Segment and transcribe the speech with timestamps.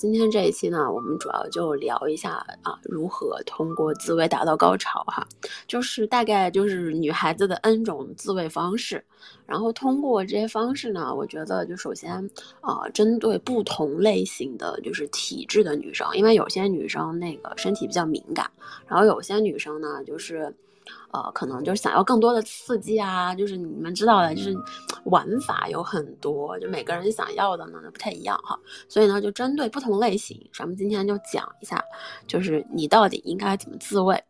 [0.00, 2.30] 今天这一期呢，我们主要就聊一下
[2.62, 5.28] 啊，如何通过自慰达到高潮哈，
[5.66, 9.04] 就是大概就是女孩子的 N 种自慰方式，
[9.44, 12.14] 然后通过这些方式呢，我觉得就首先
[12.62, 18.50] 啊，针对不同类型的就是体质的女生，因为有些女生那个身体比较敏感，
[18.86, 20.54] 然后有些女生呢就是。
[21.12, 24.54] 呃，可能就是想要更多的刺激啊，就是你们知道的，就是
[25.04, 28.58] 玩法有很多，就每个人想要的呢不太一样哈。
[28.88, 31.82] 所以呢，就针对不同类型，咱们今天就讲一下，
[32.26, 34.22] 就是你到底应该怎么自慰。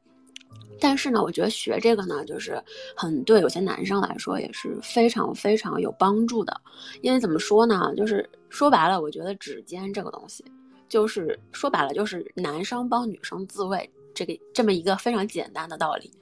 [0.83, 2.59] 但是呢，我觉得学这个呢，就是
[2.97, 6.59] 很对有些男生来说也是非常非常有帮助的。
[7.03, 10.43] 因为怎么说呢，就是说白了，我觉得指尖这个东西，
[10.89, 13.91] 就是说白了就是男生帮女生自慰。
[14.15, 16.13] 这个这么一个非常简单的道理，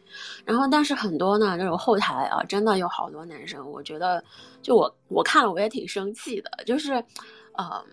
[0.45, 4.23] 然后但是很多呢，这种后台啊，真的有好多男生，我觉得
[4.63, 6.93] 就我我看了我也挺生气的，就是，
[7.53, 7.85] 呃，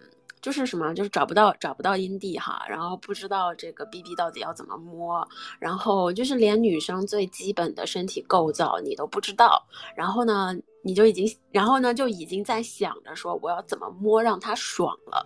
[0.41, 5.27] 就是什么，就是找不到找不到阴蒂哈，然后不知道这个 B B 到底要怎么摸，
[5.59, 15.25] 然后就是连女生最基本的身体构造你都不知道，然后呢，你就已经然后呢就已经在想着说我要怎么摸让他爽了。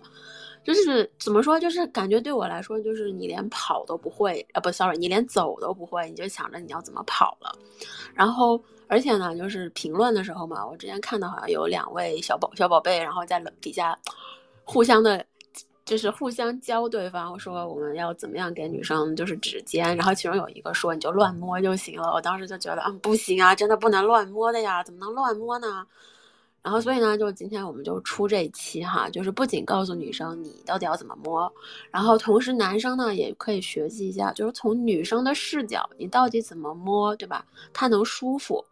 [0.62, 7.50] 就是怎么说，就是感觉对我来说，就是你连跑都不会啊，不，sorry，你连走都不会，你就想着你要怎么跑了。
[8.14, 13.98] 然后，而且呢，就是评论的时候嘛，我之前看到好像有两位小宝小宝贝，然后在底下
[14.64, 15.24] 互相的，
[15.86, 22.12] 就是互相教对方说我们要怎么样给女生就是指尖，然后其中有一个说你就乱摸就行了。
[22.12, 25.86] 我当时就觉得，嗯，不行啊，真的不能乱摸的呀，怎么能乱摸呢？
[26.62, 31.50] 然后，所以呢，就今天我们就出这一期哈，就是不仅告诉女生你到底要怎么摸，
[31.90, 37.44] 然后同时男生呢也可以学习一下，就是从女生的视角，你到底怎么摸，对吧？
[37.72, 38.64] 她能舒服。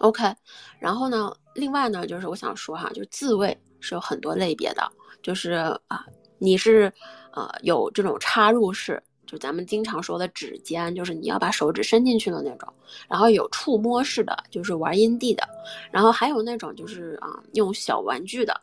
[0.00, 0.34] OK，
[0.80, 4.82] 然后呢，另外呢，就是我想说哈，就是自慰是有很多类别的，
[5.22, 5.52] 就是
[5.86, 6.04] 啊，
[6.38, 6.92] 你是
[7.32, 9.02] 呃有这种插入式。
[9.26, 12.72] 就咱们经常说的指尖，就是你要把手指伸进去的那种，
[13.08, 15.46] 然后有触摸式的，就是玩阴蒂的，
[15.90, 18.60] 然后还有那种就是啊用小玩具的，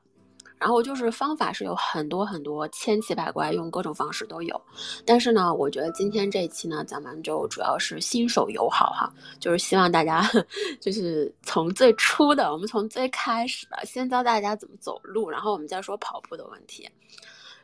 [0.57, 4.59] 然后就是方法是有很多很多千奇百怪，用各种方式都有。
[5.05, 10.25] 但是呢，我觉得今天这一期呢，咱们就主要是新手友好哈，就是希望大家
[10.79, 16.89] 就是从最初的，我们从最开始的，先教大家怎么走路，然后我们再说跑步的问题。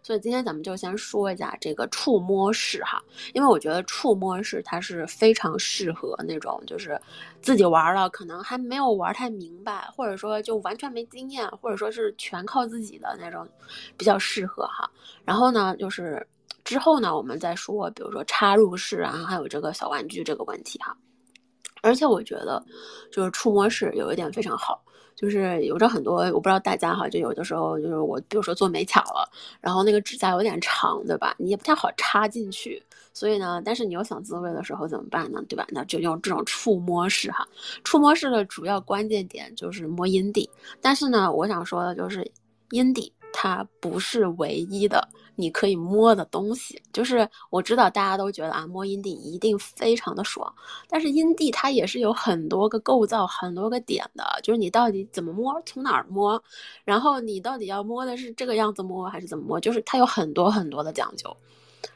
[0.02, 3.02] 所以今天咱们就先说一下这个触摸式哈，
[3.34, 7.00] 因为我觉得触摸式它是非常适合那种就是
[7.42, 13.48] 自己玩了可能还没有玩太明白，或者说就完全没经验，或者说是全靠自己的那种，
[13.98, 14.90] 比较适合哈。
[15.26, 16.26] 然后呢，就是
[16.64, 20.96] 之后呢，我们再说，比如说插入式啊，还有这个小玩具这个问题哈。
[21.82, 22.64] 而且我觉得，
[23.12, 24.84] 就是触摸式有一点非常好。
[25.20, 31.36] 就是有着很多，我不知道大家哈，就有的时候就是我，比如说做美甲了，然后那个指甲有点长，对吧？
[31.38, 32.82] 你也不太好插进去，
[33.14, 35.44] 所以呢，但是你又想自慰的时候怎么办呢？
[35.50, 35.68] 对吧？
[35.72, 37.46] 那就用这种触摸式哈，
[37.84, 40.50] 触摸式的主要关键点就是摸阴蒂，
[40.80, 42.26] 但是呢，我想说的就是
[42.72, 45.06] 阴蒂它不是唯一的。
[45.40, 50.54] 你可以摸的东西，就是我知道大家都觉得啊，摸阴蒂一定非常的爽，
[50.90, 56.42] 但是阴蒂它也是有很多个构造、很多个点的，就是你到底怎么摸，从哪儿摸，
[56.84, 61.34] 然后你到底要摸的是这个样子摸还是怎么摸，就是它有很多很多的讲究。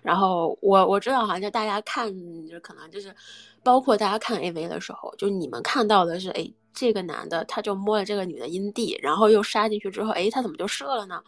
[0.02, 2.08] 然后我我知道哈，就大家看，
[2.48, 3.14] 就可能就是，
[3.62, 11.22] 包括大家看 AV 的时候，就你们看到的是，哎，这个男的他就摸了这个女的阴蒂，然后又杀进去之后，哎，他怎么就射了呢？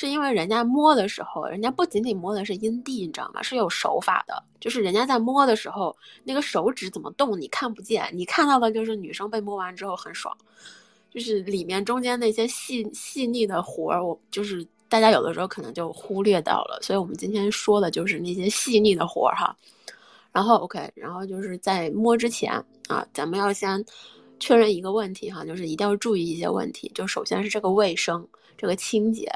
[0.00, 3.42] 是因为人家摸的时候，人家不仅仅摸的是阴蒂，你知道吗？
[3.42, 5.94] 是有手法的，就是人家在摸的时候，
[6.24, 10.34] 那个手指怎么动你看不见，你看到的就是女生被摸完之后很爽，
[11.10, 19.54] 就是里面中间那些细细腻的活儿，我就是大家有的时候可能就忽略到了，所以我们今天说的就是那些细腻的活儿哈。
[20.32, 22.54] 然后 OK，然后就是在摸之前
[22.88, 23.84] 啊，咱们要先
[24.38, 29.30] 确认一个问题哈，就是一定要注意一些问题，就首先是这个卫生，这个清洁。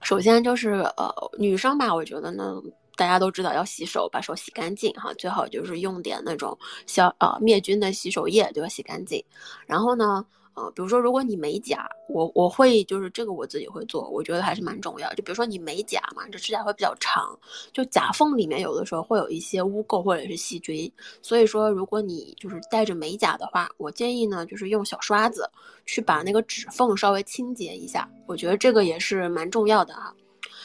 [0.00, 2.54] 首先就是呃，女生吧，我觉得呢，
[2.96, 6.56] 大家都知道要洗手，把手洗干净哈，最好就是用点那种
[6.86, 8.68] 消呃灭菌的洗手液，对吧？
[8.68, 9.24] 洗干净。
[9.66, 10.24] 然后呢。
[10.58, 15.08] 呃，比如说，如果你美甲，我我会就是这个我自己会做，我觉得还是蛮重要。
[15.14, 17.38] 就比如说你美甲嘛，这指甲会比较长，
[17.72, 20.90] 就甲缝里面有的时候会有一些污垢或者是细菌，
[21.22, 25.48] 所以说如果你就是带着美甲的话，我建议呢就是用小刷子
[25.86, 30.12] 去把那个指缝稍微清洁一下，我觉得这个也是蛮重要的哈。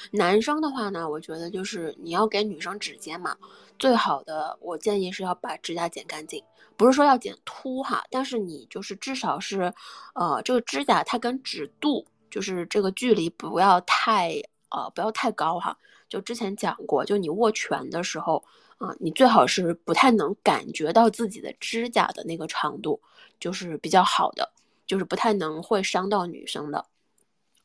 [0.09, 3.37] 男生的话呢，我觉得就是你要给女生指尖嘛，
[3.77, 6.43] 最好的我建议是要把指甲剪干净。
[6.77, 9.73] 不是说要剪秃哈，但是你就是至少是，
[10.15, 15.77] 呃，这个指甲它跟指肚就是这个距离不要太呃不要太高哈。
[16.09, 18.43] 就之前讲过，就你握拳的时候
[18.77, 23.01] 啊，你最好是不太能感觉到自己的指甲的那个长度，
[23.39, 24.51] 就是比较好的，
[24.85, 26.85] 就是不太能会伤到女生的。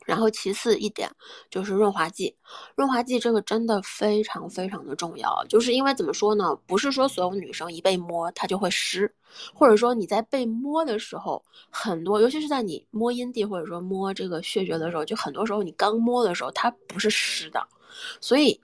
[0.08, 1.10] 然后其次一点
[1.50, 2.34] 就是润滑剂，
[2.74, 6.56] 润滑剂这个真的非常非常的重要，就是因为怎么说呢？
[6.66, 9.14] 不是说所有女生一被摸她就会湿，
[9.52, 17.62] 或者说你在被摸的时候，很多尤其是在你摸阴蒂或者说摸这个穴穴的时候，就很多时候你刚摸的时候它不是湿的，
[18.18, 18.58] 所以。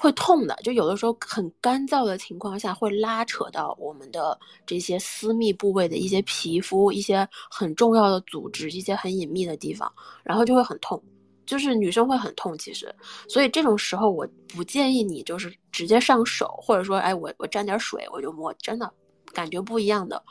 [0.00, 9.92] 会痛的，就有的时候很干燥的情况下，会拉扯到我们的这些私密部位的一些皮肤、一些很重要的组织、一些很隐秘的地方，
[10.22, 11.02] 然后就会很痛，
[11.44, 12.56] 就是女生会很痛。
[12.56, 12.94] 其实，
[13.28, 14.24] 所以这种时候我
[14.54, 18.88] 不建议你就是直接上手，或者说，哎，我我沾点水我就摸，真的
[19.32, 20.22] 感觉不一样的。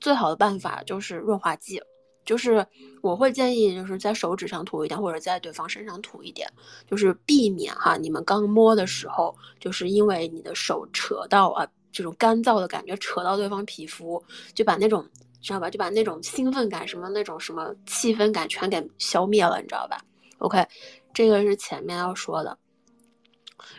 [0.00, 1.80] 最好的办法就是润滑剂。
[2.24, 2.64] 就是
[3.00, 6.48] 我会建议，就是在手指上涂一点，或者在对方身上涂一点，
[6.86, 14.22] 就是避免哈，你们刚摸的时候，就是因为你的手扯到啊，这种干燥的感觉扯到对方皮肤，
[14.54, 15.04] 就把那种
[15.40, 19.98] 知道吧，就把那种兴奋感什么那种什么气氛感全给消灭了，你知道吧
[20.38, 20.64] ？OK，
[21.12, 22.56] 这个是前面要说的。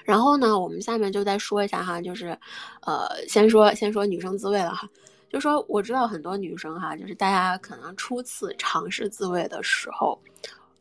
[0.04, 2.38] 然后呢，我们下面就再说一下哈，就是，
[2.82, 4.88] 呃，先说先说女生自慰了哈。
[5.34, 10.18] 就说我知道很多女生哈，就是大家可能初次尝试自慰的时候，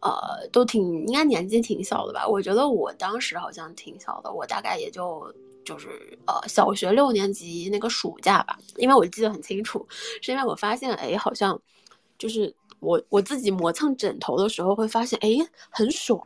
[0.01, 2.29] 呃，都挺应该年纪挺小的吧？
[2.29, 5.35] 我觉得我当时好像挺小的，我大概也就
[5.65, 5.89] 就是
[6.27, 9.87] 呃小学六年级那个暑假吧，因为我记得很清楚，
[10.21, 11.59] 是因为我发现哎，好像
[12.19, 15.31] 就是我我自己磨蹭枕头的时候会发现哎
[15.71, 16.23] 很爽，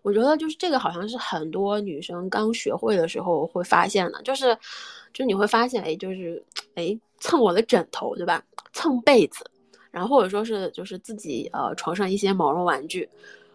[0.00, 4.56] 我觉得就是这个好像是很多女生刚学会的时候会发现的，就是
[5.12, 6.42] 就你会发现哎就是
[6.74, 6.98] 哎。
[7.18, 8.42] 蹭我的枕头，对吧？
[8.72, 9.44] 蹭被子，
[9.90, 13.08] 然后或者说是就是自己呃床上一些毛绒玩具，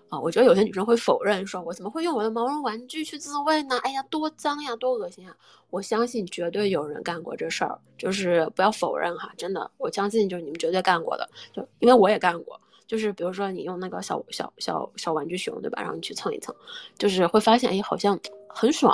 [0.09, 3.77] 啊，我觉得有些女生会否认，说我怎么会用我的毛绒玩具去自慰呢？
[3.83, 5.35] 哎呀，多脏呀，多恶心啊！
[5.69, 12.59] 我相信绝对有人干过这事儿，就是不要否认哈，真的，我相信就是你们绝对干过的，就因为我也干过，
[12.91, 15.81] 就是比如说你用那个小小小小玩具熊，对吧？
[15.81, 16.53] 然后你去蹭一蹭，
[16.97, 18.93] 就是会发现哎，好像很爽，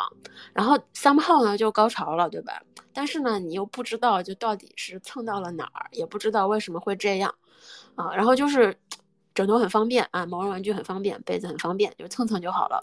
[0.54, 2.62] 然后三号呢就高潮了，对吧？
[2.94, 7.34] 但是呢，你又不知道就到底是蹭到了哪儿，也不知道为什么会这样，
[7.96, 8.78] 啊，然后就是
[9.34, 12.80] 枕头很方便啊，毛绒玩具很方便，被子很方便，就蹭蹭就好了。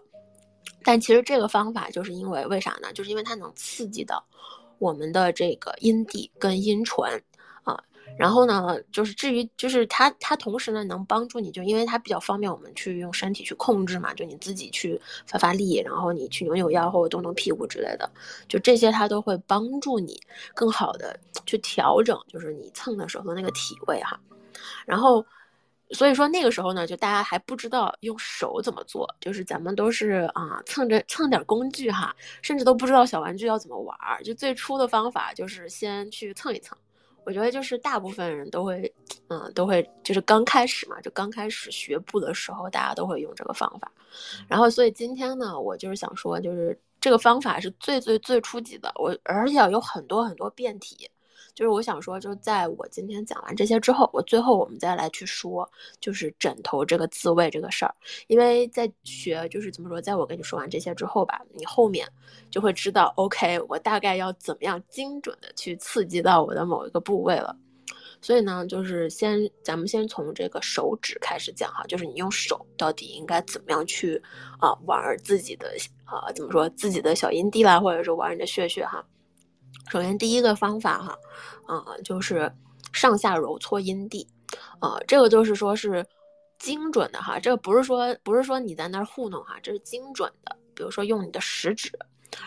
[0.82, 2.92] 但其实这个方法就是因为为啥呢？
[2.92, 4.20] 就是因为它能刺激到
[4.80, 7.22] 我们的这个阴蒂跟阴唇。
[8.16, 18.08] 然后呢，就是至于就是它它同时呢能帮助你，就因为它比较方便我们去用身体去控制嘛，就你自己去发发力，然后你去扭扭腰或者动动屁股之类的，
[18.48, 20.20] 就这些它都会帮助你
[20.54, 24.18] 更好的去调整，就是你蹭的时候的那个体位哈。
[24.86, 25.24] 然后，
[25.90, 36.78] 所以说那个时候呢，就大家还不知道用手怎么做，就是咱们都是啊蹭着蹭点工具哈，甚至都不知道小玩具要怎么玩儿，就最初的方法就是先去蹭一蹭。
[37.24, 38.92] 我觉得就是大部分人都会，
[39.28, 43.90] 嗯，都会就是刚开始嘛，就刚开始学步的时候，大家都会用这个方法。
[44.46, 51.10] 然后，所以今天呢，我就是想说，就是这个方法是最最最初级的，我而且有很多很多变体。
[51.54, 55.68] 就是我想说，就在我今天讲完这些之后，我最后我们再来去说，
[56.00, 57.94] 就是枕头这个自慰这个事儿。
[58.26, 62.08] 因为在学，就是怎么说，在我跟你说完这些之后吧，你后面
[62.50, 67.56] 就会知道，OK，我大概要怎么样精准的去刺激到我的某一个部位了。
[68.20, 74.20] 所以呢，就是先咱们先从这个手指开始讲哈，就是你用手到底应该怎么样去
[74.58, 75.72] 啊玩自己的
[76.04, 79.04] 啊怎么说自己的小阴蒂啦，或者是玩你的穴穴哈。
[79.88, 81.18] 首先，第一个方法哈，
[81.66, 82.50] 啊，就是
[82.92, 84.26] 上下揉搓阴蒂，
[84.80, 86.04] 啊，这个就是说是
[86.58, 90.56] 精准的哈，这个不是说不是说你在那儿糊弄哈，这是精准的。
[90.74, 91.90] 比如说用你的食指，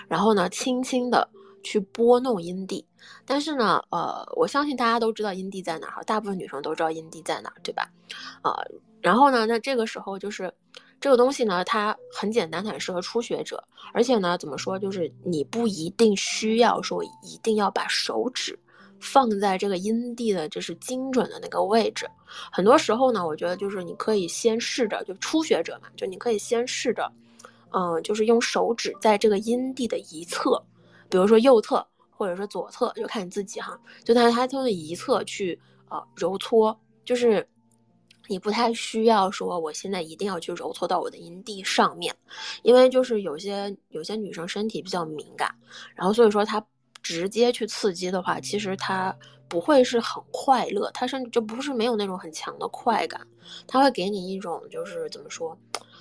[0.08, 1.30] 然后呢，轻轻的
[1.64, 2.86] 去拨弄阴蒂。
[3.26, 7.90] 但是呢，呃，我相信大家都知道阴蒂在哪哈，大部分女生都知道阴蒂在哪，对吧？
[8.42, 8.54] 啊，
[9.02, 10.54] 然后呢，那这个时候就是。
[11.00, 13.64] 这个东西呢，它很简单，它很适合初学者。
[13.94, 18.58] 而且呢，怎么说，就是你不一定需要说一定要把手指
[19.00, 22.10] 放在这个阴蒂的，就是精准的那个位置。
[22.52, 27.12] 很多时候呢，我觉得就是你可以先试着，就初学者嘛，就你可以先试着，
[27.72, 30.62] 嗯，就是用手指在这个阴蒂的一侧，
[31.10, 37.48] 比如说右侧或者说左侧，就看你自己哈，就在它从一侧去呃揉搓，就是。
[38.28, 42.16] 你不太需要说，我现在一定要去揉搓到我的阴蒂上面，
[42.64, 45.54] 因为就是有些有些女生身体比较敏感，
[45.96, 46.66] 然后所以说她
[47.02, 49.16] 直接去刺激的话，其实她
[49.48, 53.26] 不会是很快乐，她甚至就不是没有那种很强的快感，
[53.66, 55.58] 她会给你一种就是怎么说，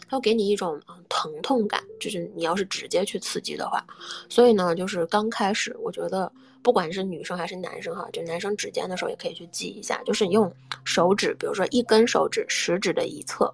[0.09, 3.85] 它会给你一种嗯疼痛感，就是你要是直接去刺激的话，
[4.29, 6.31] 所以呢，就是刚开始，我觉得
[6.63, 10.53] 不管是女生还是男生哈，就男生指尖的时候也可以去记一下，就是你用
[10.85, 13.53] 手指，比如说一根手指食指的一侧，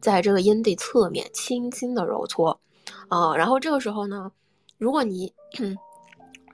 [0.00, 2.58] 在这个阴蒂侧面轻轻的揉搓，
[3.08, 4.30] 啊，然后这个时候呢，
[4.78, 5.32] 如果你。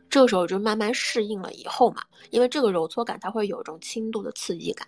[0.08, 4.86] 这个时候就慢慢适应了以后嘛，因为这个揉搓感它会有一种轻度的刺激感，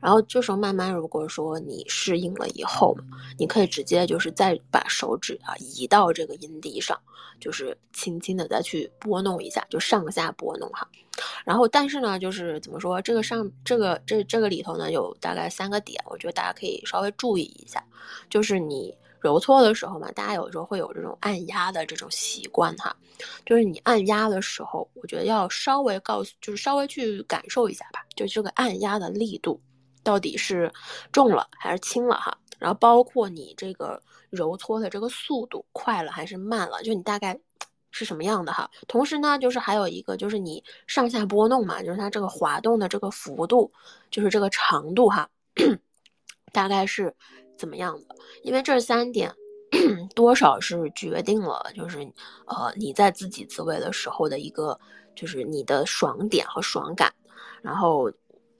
[0.00, 2.96] 然后这时候慢慢如果说你适应了以后，
[3.38, 6.98] 你可以直接就是再把手指啊移到这个音笛上，
[7.40, 10.88] 就是轻轻的再去拨弄一下，就上下拨弄哈。
[11.44, 17.84] 然后但是呢，就是怎么说这个上这个这这个里头呢有大概三个点，我觉得大家可以稍微注意一下，
[18.28, 18.96] 就是你。
[19.20, 22.94] 揉搓的时候嘛，大家有时候会有这种按压的这种习惯哈，
[23.44, 29.60] 就是你按压的时候，我觉得要稍微告诉，就是稍微去感受一下吧，就这个按压的力度
[30.04, 30.72] 到底是
[31.10, 37.36] 重了还是轻了哈，然后包括你这个揉搓的这个速度快了还是慢了，就你大概
[37.90, 38.70] 是什么样的哈。
[38.86, 43.72] 同时呢，就是还有一个就是你上下拨弄嘛，就是它这个滑动的这个幅度，
[44.10, 45.28] 就是这个长度哈，
[46.52, 47.12] 大概是。
[47.56, 48.14] 怎么样的？
[48.42, 49.32] 因为这三点
[50.14, 52.00] 多少是决定了，就是
[52.46, 54.78] 呃你在自己自慰的时候的一个，
[55.14, 57.12] 就是你的爽点和爽感。
[57.62, 58.10] 然后，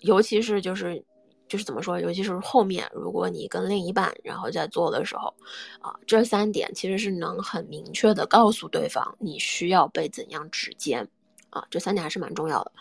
[0.01, 1.03] 尤其是就是
[1.49, 2.01] 就是怎么说？
[2.01, 5.33] 尤其是后面，如果你跟另一半然后在做的时候，
[5.81, 11.09] 啊，这三点其实是能很明确的告诉对方你需要被怎样指尖。
[11.57, 12.73] 啊，这三点还是蛮重要的。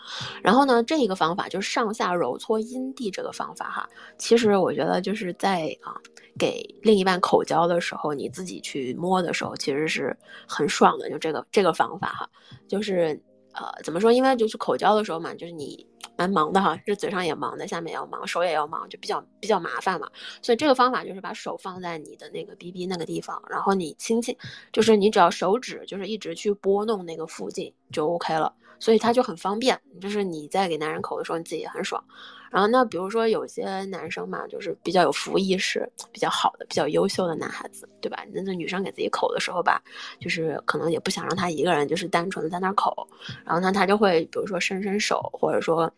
[0.42, 5.96] 然后呢，这一个方法就是上下揉搓阴蒂这个方法哈，其实我觉得就是在啊
[6.38, 10.14] 给另一半口交的时候，你自己去摸的时候，其实是
[10.46, 11.08] 很爽的。
[11.08, 12.28] 就这个这个方法哈，
[12.68, 13.18] 就是
[13.52, 14.12] 呃怎么说？
[14.12, 15.86] 因为就是口交的时候嘛，就是你
[16.18, 20.08] 蛮忙的哈，这嘴上也忙的，下面也要忙，手也要忙，就比较比较麻烦嘛。
[20.42, 24.36] 所以这个方法就是把手放在你的那个 B B 那个地方，然后你轻轻，
[24.72, 28.52] 就是你只要手指就是一直去拨弄那个附近就 OK 了。
[28.78, 32.02] 所以它就很方便，就是你在给男人口的时候，你自己也很爽。
[32.50, 38.24] 然后那比如说有些男生嘛，就是比较有服务意识、比较好的、比较优秀的男孩子，对吧？
[38.32, 39.82] 那那女生给自己口的时候吧，
[40.20, 43.06] 就是可能也不想让他一个人就是单纯的在那口，
[43.44, 45.92] 然后呢，他就会比如说伸伸手，或者说，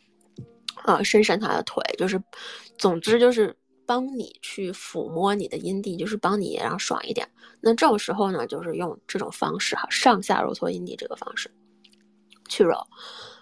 [0.85, 2.21] 呃，伸伸他的腿，就是，
[2.79, 3.55] 总之就是
[3.87, 7.29] 帮你去抚摸你的阴蒂，就是帮你让爽一点。
[7.61, 11.51] 那这种时候呢，就是用这种方式哈，上下揉搓阴蒂这个方式。
[12.49, 12.77] 去揉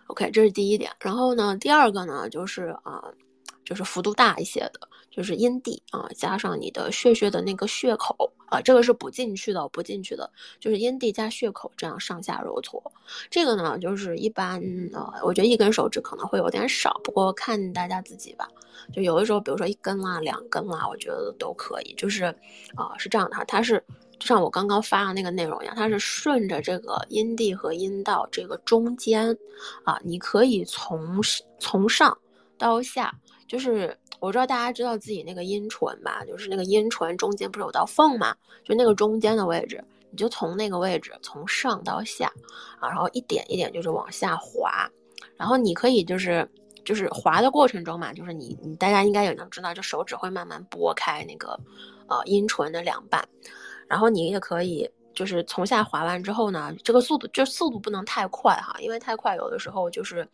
[0.08, 0.90] ，OK，这是第一点。
[1.00, 3.02] 然后呢，第二个呢，就是啊，
[3.64, 12.82] 就是幅度大一些的，就是阴蒂啊，加上你的血穴的那个血口啊，这个是不进去的，不进去的，就是阴蒂加血口这样上下揉搓。
[13.30, 14.60] 这个呢，就是一般
[14.92, 18.48] 呃，我觉得一根手指可能会有点少，不过看大家自己吧。
[18.92, 21.94] 就有的时候，比如说一根啦、两根啦，我觉得都可以。
[21.94, 22.24] 就是
[22.76, 23.82] 啊，是这样的哈，它是。
[24.18, 29.36] 就像我刚刚发的那个内容一样，它是顺着这个阴蒂和阴道这个中间，
[29.84, 31.20] 啊，你可以从
[31.58, 32.16] 从上
[32.56, 33.14] 到下，
[33.46, 42.32] 就是我知道大家知道自己那个阴唇吧，就是那个阴唇中间不是有道缝嘛，就那个中间的位置，你就从那个位置从上到下，
[42.80, 44.90] 啊，然后一点一点就是往下滑，
[45.36, 46.48] 然后你可以就是
[46.86, 51.60] 就是滑的过程中嘛，就是你你大家应该也能知道，就手指会慢慢拨开那个
[52.06, 53.28] 呃阴唇的两半。
[53.88, 60.26] 然后你也可以，就是从下滑完之后呢，这个速度就速度不能太快哈，因为太快有的时候就是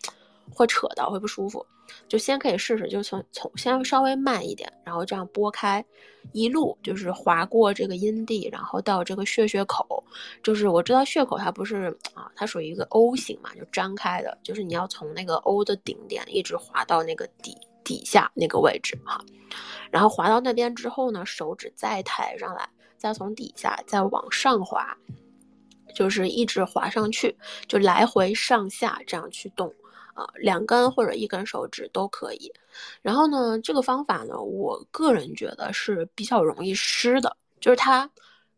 [0.51, 1.65] 会扯到，会不舒服。
[2.09, 5.85] 就先可以试试，就从从先稍微慢一点，然后这样拨开，
[6.33, 10.03] 一路就是划过这个阴蒂，然后到这个血穴口。
[10.43, 19.23] 就是我知道血口它不是啊，它属于一个 O 型嘛，就张开的，就是你要从那个 O 的顶点一直滑到那个底底下那个位置哈。
[19.91, 22.67] 然后滑到那边之后呢，手指再抬上来。
[23.03, 24.97] 再从底下再往上滑，
[25.93, 29.67] 就是一直滑上去，就来回上下这样去动
[30.15, 32.53] 啊，两根或者一根手指都可以。
[33.03, 38.09] 然后呢，这个方法呢，我个人觉得是比较容易湿的，就是它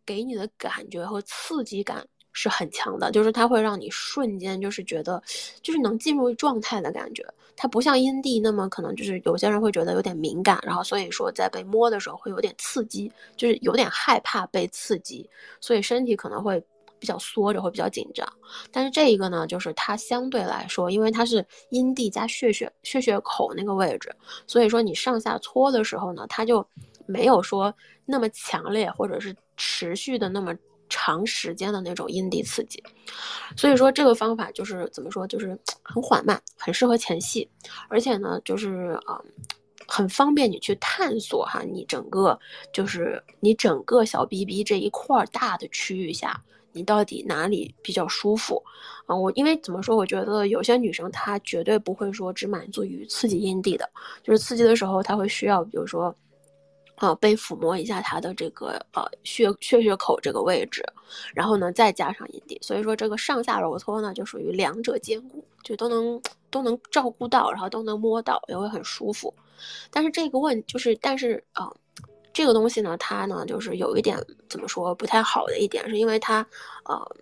[0.04, 2.06] 给你的感觉和刺激感。
[2.34, 5.22] 是很强的，就是它会让你瞬间就是觉得，
[5.62, 7.24] 就是能进入状态的感觉。
[7.56, 16.60] 它不像阴蒂那么可能就是有些人会觉得有点敏感，然后所以说在被摸的时候会有点刺激，就是有点害怕被刺激，所以身体可能会
[16.98, 18.28] 比较缩着，会比较紧张。
[18.72, 24.12] 但是这一个呢，就是它相对来说，因为它是阴蒂加血血血血口那个位置，
[24.48, 26.66] 所以说你上下搓的时候呢，它就
[27.06, 27.72] 没有说
[28.04, 30.52] 那么强烈，或者是持续的那么。
[30.96, 32.80] 长时间的那种阴蒂刺激，
[33.56, 37.50] 所以说这个方法就是怎么说，就是很缓慢，很适合前戏，
[37.88, 39.20] 而且呢，就是啊，
[39.88, 42.38] 很方便你去探索哈，你整个
[42.72, 48.62] 就是你整个小 B B 这一块大的区域下，你到底哪里比较舒服
[49.06, 49.16] 啊？
[49.16, 53.90] 我因为怎么说，我觉得有些女生她绝对不会说只满足于刺激阴蒂的，
[54.22, 56.14] 就是刺激的时候她会需要，比如说。
[56.96, 60.84] 啊，被抚摸一下他的这个呃血血血口这个位置，
[61.34, 66.20] 然后呢再加上阴蒂，所以说这个上下揉搓呢就属于两者兼顾，就都能
[66.50, 69.34] 都能照顾到，然后都能摸到，也会很舒服。
[69.90, 71.72] 但是这个问就是，但是啊，
[72.32, 74.16] 这个东西呢，它呢就是有一点
[74.48, 76.46] 怎么说不太好的一点，是因为它
[76.84, 77.16] 呃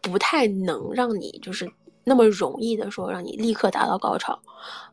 [0.00, 1.70] 不太能让你就是。
[2.02, 4.40] 那么容易的说让你立刻达到高潮，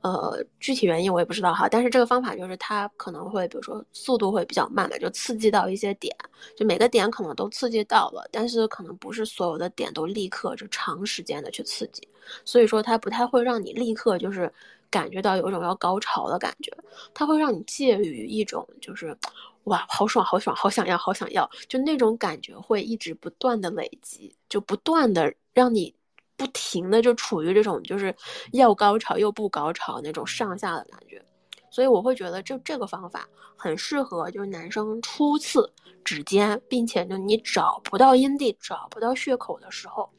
[0.01, 1.67] 呃，具体原因我也不知道哈。
[1.69, 6.15] 但是这个方法就是它可能会，比如说速度会比较慢嘛，就刺激到一些点，
[6.55, 12.07] 就每个点可能都刺激到了，但是可能不是所有的点都立刻就长时间的去刺激，
[12.43, 14.51] 所以说它不太会让你立刻就是
[14.89, 16.71] 感觉到有一种要高潮的感觉，
[17.13, 19.17] 它会让你介于一种就是
[19.63, 25.97] 哇好爽好爽好想要好想要，就那种感觉会一直不断的累积，就不断的让你。
[26.38, 28.15] 不停的就处于这种就是
[28.53, 31.22] 要高潮又不高潮那种上下的感觉，
[31.70, 33.27] 所以我会觉得就这个方法
[33.58, 35.70] 很适合就是男生初次
[36.06, 40.10] 指尖，并且呢你找不到阴蒂找不到血口的时候，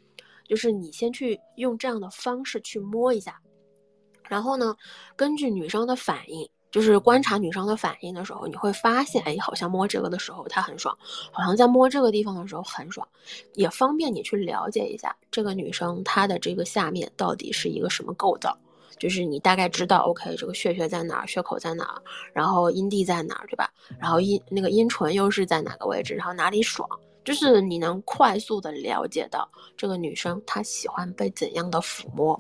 [0.45, 3.41] 就是你先去用这样的方式去摸一下，
[4.29, 4.75] 然后呢
[5.17, 6.49] 根据女生的反应。
[6.71, 10.97] 就是观察女生的反应的时候，你会发现，哎，好像摸这个的时候她很爽，
[11.33, 13.07] 好像在摸这个地方的时候很爽，
[13.55, 18.55] 也方便你去了解一下这个女生她的这个下面到底是一个什么构造，
[18.99, 22.03] 就是你大概知道，OK，这个穴穴在哪儿，穴口在哪儿，
[22.35, 23.71] 然后阴蒂在哪儿，对吧？
[23.99, 26.87] 然后阴那个阴唇又是在哪个位置，然后哪里爽，
[27.25, 32.39] 就是你能快速的了解到这个女生她喜欢被怎样的抚摸，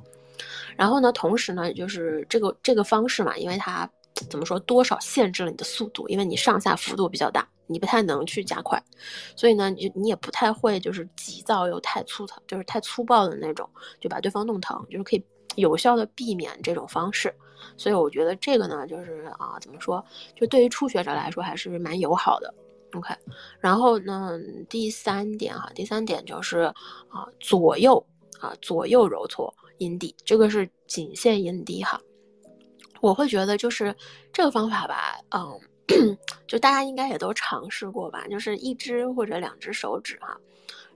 [0.76, 3.88] 然后呢，同时呢，就是这个这个方式嘛，因为它。
[4.28, 4.58] 怎么说？
[4.60, 8.82] 多少限制了你的速度，因为你上下幅度比较大，你不太能去加快，
[9.36, 13.68] 所以呢，你你也不太会就是急躁又太粗糙，就是太粗暴的那种，
[14.00, 15.24] 就把对方弄疼，就是可以
[15.56, 17.34] 有效的避免这种方式。
[17.76, 20.04] 所以我觉得这个呢，就是啊，怎么说？
[20.36, 22.52] 就对于初学者来说还是蛮友好的。
[22.92, 23.14] OK，
[23.60, 26.60] 然后呢，第三点哈，第三点就是
[27.08, 28.02] 啊，左右
[28.40, 32.00] 啊，左右揉搓阴蒂，这个是仅限阴蒂哈。
[33.00, 33.94] 我会觉得就是
[34.32, 35.60] 这个方法吧，嗯，
[36.46, 40.38] 就大家应该也都尝试过吧，就是一只或者两只手指哈，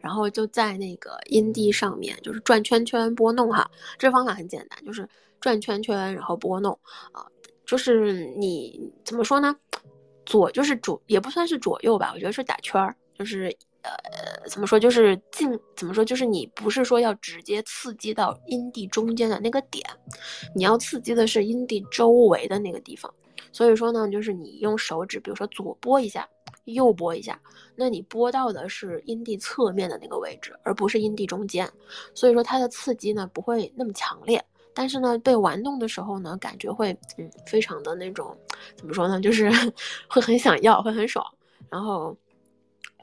[0.00, 5.08] 然后就在那个阴蒂上面就是转圈圈拨弄哈，这方法很简单，就是
[5.40, 6.78] 转圈圈然后拨弄
[7.12, 7.26] 啊，
[7.64, 9.56] 就是你怎么说呢？
[10.24, 13.56] 左就是左也不算是左右吧，我觉得是打圈儿，就是。
[13.82, 14.78] 呃，怎么说？
[14.78, 16.04] 就是进怎么说？
[16.04, 19.84] 就是你不是说要直接刺激到阴蒂中间的那个点，
[20.54, 23.12] 你要刺激的是阴蒂周围的那个地方。
[23.50, 26.28] 所以说呢，就是你用手指，比如说左拨一下，
[26.64, 27.38] 右拨一下，
[27.74, 31.68] 那你拨到的是阴蒂侧面的那个位置，而不是阴蒂中间。
[32.14, 34.42] 所以说它的刺激呢不会那么强烈，
[34.72, 38.36] 但是呢被玩弄的时候呢，感觉会嗯非常的那种
[38.76, 39.20] 怎么说呢？
[39.20, 39.50] 就是
[40.08, 41.26] 会很想要，会很爽，
[41.68, 42.16] 然后。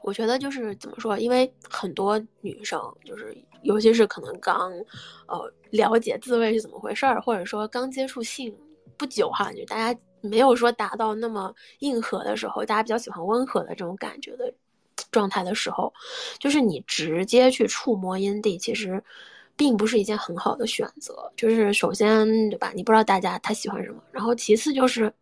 [0.02, 4.72] 我觉得就是怎么说，因为很多女生就是，尤其是可能刚，
[5.26, 8.54] 呃，了解自慰是怎么回事儿，或者说刚接触性
[8.96, 14.52] 不久哈，就大家没有说达到那么硬核的时候，大家比较喜欢温和的这种感觉的
[15.10, 15.92] 状态的时候，
[16.38, 19.02] 就是你直接去触摸阴蒂，其实
[19.56, 21.30] 并不是一件很好的选择。
[21.36, 25.12] 就是首先对吧，你不知道大家他喜欢什么，然后其次就是。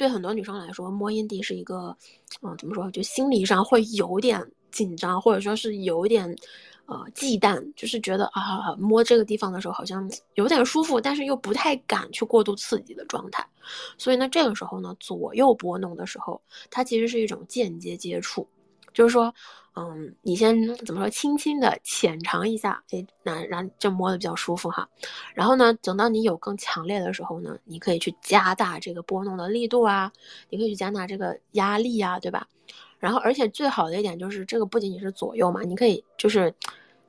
[0.00, 1.94] 对很多女生来说，摸阴蒂是一个，
[2.40, 2.90] 嗯，怎么说？
[2.90, 6.34] 就心理上会有点紧张，或者说是有点，
[6.86, 13.46] 呃，忌惮，就是觉得啊，摸这个地方的时候好像有点舒服，但是又不太敢去过度刺激的状态。
[13.98, 18.48] 所以呢，这个时候呢，左右拨弄的时候，它其实是一种间接接触。
[18.94, 19.34] 就是说，
[19.74, 24.88] 嗯，你先怎么说，轻轻的浅尝一下，哎，那然就摸的比较舒服哈。
[25.34, 30.12] 然后呢，等到你有更强烈的时候呢，你可以去加大这个拨弄的力度啊，
[30.48, 32.46] 你可以去加大这个压力啊，对吧？
[32.98, 36.52] 然后，而且最好的一点就是，这个不仅仅是左右嘛，你可以就是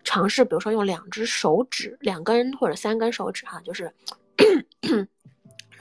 [0.04, 3.94] 尝试，比如说用两只手指，两根或者三根手指哈，就是。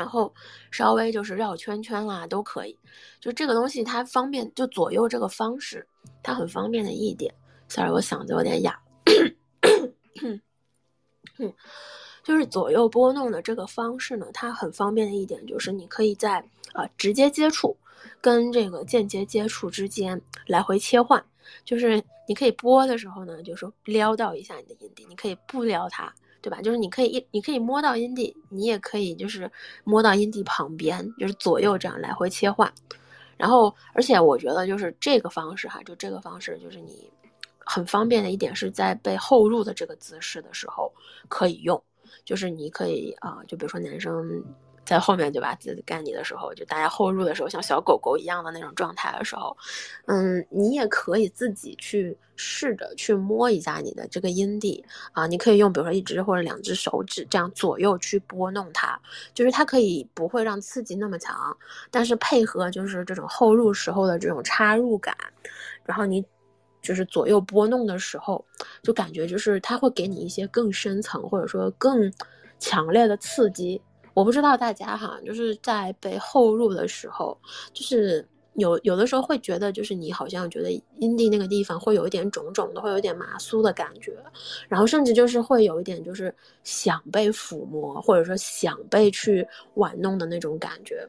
[0.00, 0.32] 然后
[0.70, 2.74] 稍微就是绕圈圈啦，都可以。
[3.20, 5.86] 就这个东西它方便，就左右这个方式，
[6.22, 7.34] 它很方便的一点。
[7.68, 8.80] sorry，我嗓子有点哑。
[12.24, 17.76] 就是左右拨弄的这个方式呢，它很方便的一点就是你可以在啊直接接触
[18.22, 21.22] 跟这个间接接触之间来回切换。
[21.62, 26.14] 就是你可以拨的时候呢，就是撩到一下你的阴蒂，你可以不撩它。
[26.40, 26.60] 对吧？
[26.62, 29.50] 就是你可以一你可以摸到阴蒂，你也可以就是
[29.84, 32.72] 摸到阴蒂旁边，就是左右这样来回切换。
[33.36, 37.10] 然后，而且我觉得就是这个方式哈，就这个方式就是你
[37.58, 40.92] 很方便的一点是在被后入的这个姿势的时候
[41.28, 41.82] 可以用，
[42.24, 44.44] 就是你可以啊，就比如说男生。
[44.84, 45.54] 在后面对吧？
[45.54, 49.56] 自己干你的时候，就大家后入的时候，像小狗狗一样的那种状态的时候，
[50.06, 55.28] 嗯，你也可以自己去试着去摸一下你的这个阴蒂啊。
[55.28, 59.00] 你可以用比如说一只或者两只手指这样左右去拨弄它，
[59.32, 61.56] 就是它可以不会让刺激那么强，
[61.90, 65.16] 但是配合就是这种后入时候的这种插入感，
[65.84, 66.24] 然后你
[66.82, 68.44] 就是左右拨弄的时候，
[68.82, 72.12] 就感觉就是它会给你一些更深层或者说更
[72.58, 73.80] 强烈的刺激。
[74.20, 77.34] 我不知道大家哈，就是在被后入的时候，
[77.72, 84.22] 就是有有的时候会觉得，就是你好像觉得阴蒂那个地方会有一点肿肿的，会有点麻酥的感觉，
[84.68, 91.08] 然后甚至就是会有一点就是想被抚摸，或者说想被去玩弄的那种感觉。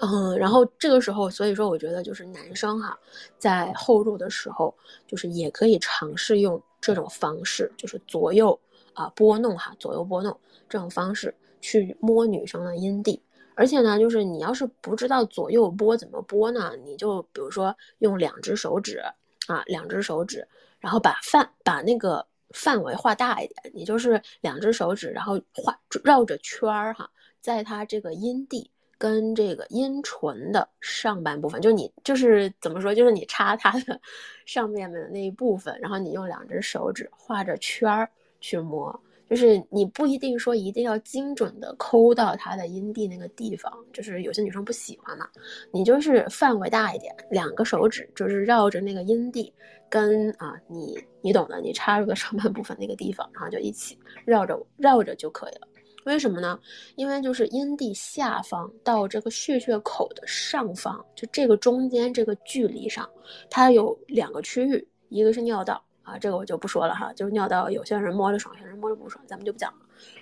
[0.00, 2.98] 嗯，然后这个时候，所以说我觉得就是男生哈，
[3.38, 4.74] 在后入的时候，
[5.06, 8.58] 就是也可以尝试用这种方式，就是左右
[8.94, 10.36] 啊拨弄哈，左右拨弄
[10.68, 11.32] 这种方式。
[11.66, 13.20] 去摸女生的阴蒂，
[13.56, 19.02] 而且呢，就是你要是不知道左右拨怎么拨呢，你就比如说用两只手指
[19.48, 20.46] 啊，两只手指，
[20.78, 34.00] 然后把范把那个范围画大一点，你就是两只手指，然后画绕着圈儿哈，在它这个阴蒂跟这个阴唇的上半部分，就你就是怎么说，就是你插它的
[34.46, 38.08] 上面的那一部分，然后你用两只手指画着圈儿
[38.40, 39.00] 去摸。
[39.28, 45.28] 就是你不一定说一定要精准的抠到她的阴蒂那个地方，就是有些女生不喜欢嘛，
[45.72, 49.52] 你就是范围大一点，两个手指就是绕着那个阴蒂
[49.88, 55.68] 跟啊你你懂的，你插入的上半部分那个地方，然后就一起绕着绕着就可以了。
[56.04, 56.56] 为什么呢？
[56.94, 63.10] 因为就是阴蒂下方到这个血血口的上方，就这个中间这个距离上，
[63.50, 65.82] 它有两个区域，一个是尿道。
[66.06, 69.78] 啊，这个我就不说了哈，就是尿道，有些人摸着爽，有些人摸着不爽，咱们就不讲了。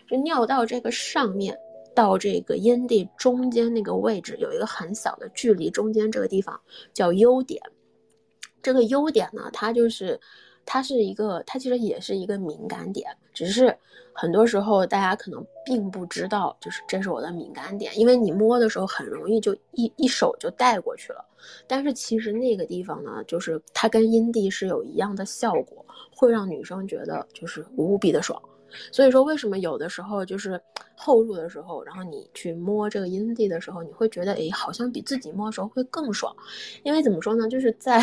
[0.08, 1.54] 就尿道这个上面
[1.94, 6.58] 到这个阴蒂中间那个位置有一个很小的距离，中间这个地方
[6.94, 7.60] 叫优点。
[8.62, 10.18] 这个优点呢，它就是
[10.64, 13.76] 它是一个，它其实也是一个敏感点，只是
[14.12, 21.24] 很多时候大家可能并不知道，就是这是我的敏感点，因为你摸的时候很容易就一一手就带过去了。
[21.66, 25.84] 但是其实那个地方呢，就是它跟阴蒂是有一样的效果，
[26.16, 28.40] 会让女生觉得就是无比的爽。
[28.90, 30.60] 所以说，为什么有的时候就是
[30.96, 36.34] 后入的时候，然后你去摸这个阴蒂的时候，你会觉得哎，好像比自己摸的时候会更爽。
[36.82, 38.02] 因为怎么说呢，就是在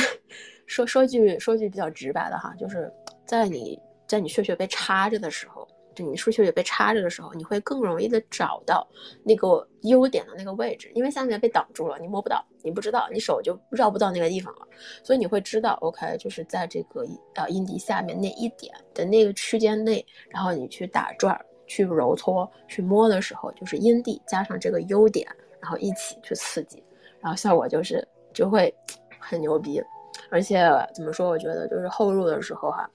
[0.71, 2.89] 说说句说句比较直白的哈，就是
[3.25, 5.67] 在你在你血血被插着的时候。
[5.93, 8.87] 就你输血也被插着的时候，你会更容易的找到
[9.25, 14.65] 那个优点的那个位置，因为下面被挡住了，你摸不到，你不知道，你手就绕不到那个地方了，
[15.03, 17.05] 所以你会知道，OK，就是在这个
[17.35, 25.27] 呃阴蒂下面那一点的那个区间内，然后你去打转、去揉搓、去摸的时候，就是阴蒂加上这个优点，
[25.59, 26.81] 然后一起去刺激，
[27.19, 28.73] 然后效果就是就会
[29.19, 29.83] 很牛逼，
[30.31, 32.89] 而且怎么说，我觉得就是后入的时候哈。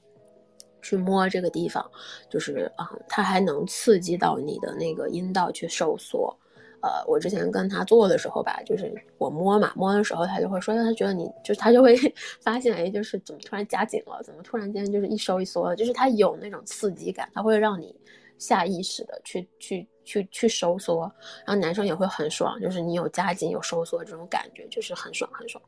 [0.82, 1.84] 去摸这个地方，
[2.30, 6.32] 就是啊，它还能刺激到你的那个阴道去收缩。
[6.80, 11.96] 呃，我之前跟他做的时候吧，就是我摸嘛，摸的时候他就会说，他觉得你就是他就会
[12.40, 17.92] 发现，哎，就是怎么突然夹紧了，怎么突然间就是一收一缩了，就是它有那种刺激感，它会让你
[18.38, 21.00] 下意识的去去去去收缩，
[21.44, 25.60] 然后男生也会很爽，就是你有夹紧有收缩这种感觉，就是很爽很爽。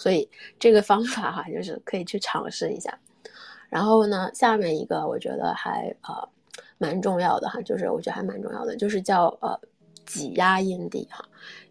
[0.00, 0.26] 所以
[0.58, 2.98] 这个方法哈，就是可以去尝试一下。
[3.68, 6.26] 然后呢，下面一个我觉得还呃
[6.78, 9.60] 蛮重要的哈，就是我觉得还蛮重要的，就是叫呃
[10.06, 11.22] 挤压阴蒂哈。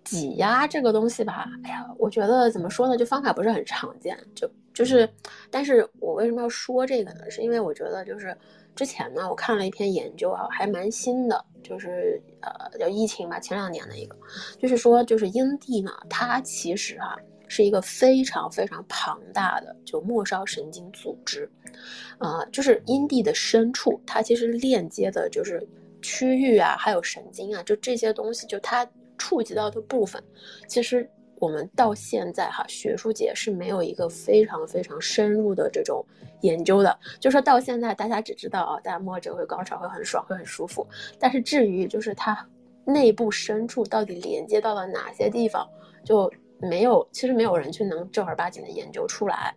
[0.03, 5.09] 挤压这个东西吧，哎呀，我觉得怎么说呢，就方法不是很常见，就就是，
[5.49, 7.29] 但是我为什么要说这个呢？
[7.31, 8.37] 是因为我觉得就是
[8.75, 14.15] 之前呢，我看了一篇研究啊，还蛮新的，就是呃叫疫情吧，前两年的一个，
[14.59, 17.17] 就是说就是阴蒂呢，它其实哈。
[17.49, 21.51] 是一个非常非常庞大的就末梢神经组织，
[22.19, 25.67] 呃，就是阴蒂的深处，它其实链接的就是
[25.99, 30.23] 区域啊，还有神经啊，就这些东西，就它触及到的部分，
[30.67, 31.09] 其实
[31.39, 36.05] 我们到现在哈，学术界是没有一个非常非常深入的这种
[36.41, 42.47] 研究的，就说到现在大家只知道啊，大家摸着会高潮，会很爽，会很舒服，但是至于就是它
[42.85, 45.67] 内部深处到底连接到了哪些地方，
[46.05, 46.31] 就。
[46.61, 49.55] 没有，其实没有人去能正儿八经的研究出来。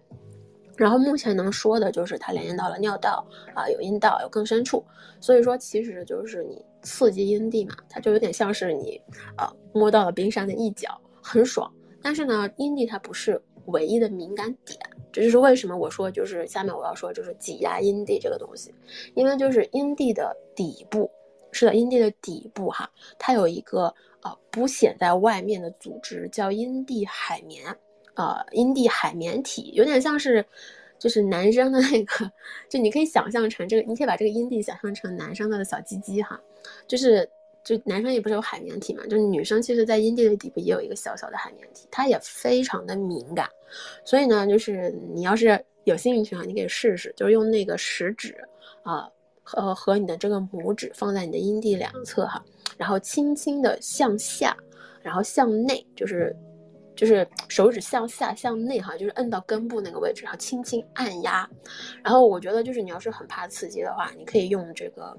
[0.76, 4.82] 然后目前能说的就是它连接到了尿道啊，有阴道，有更深处。
[5.20, 9.00] 所以说，其实就是你刺激阴蒂嘛，它就有点像是你
[9.36, 11.70] 啊摸到了冰山的一角，很爽。
[12.00, 14.78] 但是呢，阴蒂它不是唯一的敏感点，
[15.12, 18.74] 这就是为什么我说就是下面我要说就是挤压阴蒂这个东西，
[19.14, 21.08] 因为就是阴蒂的底部，
[21.52, 27.64] 是的，阴蒂的底部哈，它有一个啊不显在外面的组织叫阴蒂海绵，
[28.14, 30.44] 呃，阴蒂海绵体，有点像是
[30.98, 32.32] 就是男生的那个，
[32.70, 36.40] 就你可以想象成这个，你可以把这个阴蒂想象成男生的小鸡鸡哈，
[36.88, 37.28] 就是。
[37.64, 43.48] 就男生也不是有海绵体嘛，就是女生其实，在阴蒂的底部也有一个小小的海绵体，它也非常的敏感，
[44.04, 48.34] 所以呢，就是你要是有兴趣啊，你可以试试，就是用那个食指
[48.82, 49.08] 啊，
[49.42, 52.42] 和和你的这个拇指放在你的阴蒂两侧哈，
[52.76, 54.56] 然后轻轻的向下，
[55.02, 56.34] 然后向内，就是
[56.96, 61.48] 就是手指向下向内哈，就是摁到根部那个位置，然后轻轻按压，
[62.02, 65.16] 然后我觉得就是你要是很怕刺激的话，你可以用这个。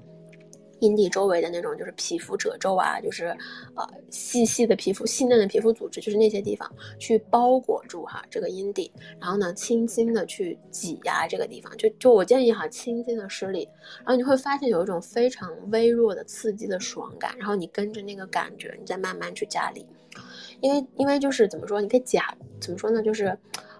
[0.84, 3.26] 阴蒂周围的那种就是皮肤褶皱啊，就是
[3.74, 13.68] 呃细细的皮肤、细嫩的皮肤组织，就是那些地方去包裹住哈这个阴蒂，然后呢轻轻的去挤压这个地方，就就我建议哈轻轻的施力，
[13.98, 19.86] 然后你会发现有一种非常微弱的刺激的爽感，然后你跟着那个感觉，你再慢慢去加力，
[20.60, 23.26] 因为因为就是怎么说，你可以假怎么说呢，就是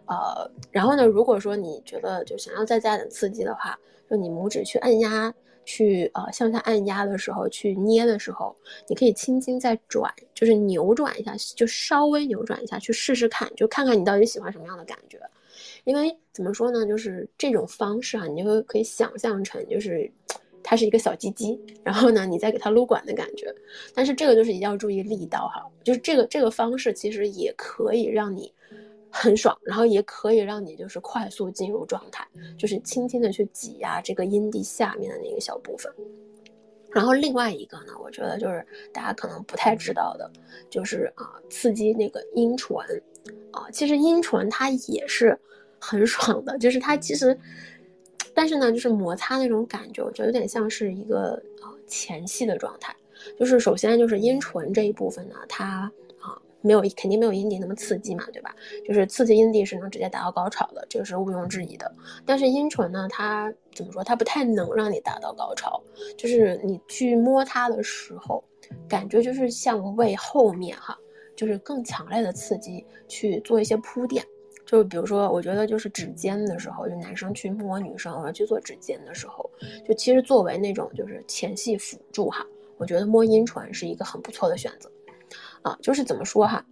[0.07, 5.35] 呃，然后呢，如果说你觉得就想要再加点刺激的话，就你拇指去按压。
[5.65, 8.55] 去呃向下按压的时候，去捏的时候，
[8.89, 15.19] 你可以轻轻再转，就是扭转一下，就稍微扭转一下，去试试看，就看看你到底喜欢什么样的感觉。
[15.85, 20.11] 因为怎么说呢，就是这种方式哈，你就可以想象成就是
[20.63, 23.55] 它是一个小鸡鸡，然后呢，你再给它撸管的感觉。
[23.95, 28.53] 但是这个就是一定要注意力道哈，就是这个这个方式其实也可以让你。
[29.17, 32.27] 很爽，然后也可以让你就是快速进入状态，
[32.59, 35.91] 就是轻轻的去挤压这个阴蒂下面的那个小部分。
[36.91, 40.29] 然后另外一个呢，我觉得就是大家可能不太知道的，
[40.69, 42.77] 就是啊，刺激那个阴唇
[43.53, 45.39] 啊，其实阴唇它也是
[45.79, 47.39] 很 爽的，就是它其实，
[48.35, 52.95] 但是呢，就是摩擦那种感觉，我觉得有点像是一个啊前戏的状态，
[53.39, 55.91] 就是首先就是阴唇这一部分呢，它。
[56.65, 58.55] 没有，肯定没有阴蒂那么刺激嘛，对吧？
[58.87, 61.95] 就是刺激阴蒂是能直接达到高潮的，这个是毋庸置疑的。
[62.25, 64.03] 但是阴唇呢，它怎么说？
[64.03, 65.83] 它不太能让你达到高潮。
[66.17, 68.43] 就是你去摸它的时候，
[68.89, 70.99] 感觉就是像为后面哈，
[71.37, 74.25] 就是更强烈的刺激去做一些铺垫。
[74.65, 79.49] 就比如说，我觉得就是指尖的时候，就男生去摸女生或者去做指尖的时候，
[79.87, 82.45] 就其实作为那种就是前戏辅助哈，
[82.79, 84.91] 我觉得摸阴唇是一个很不错的选择。
[85.65, 86.63] 啊，就是怎么说哈，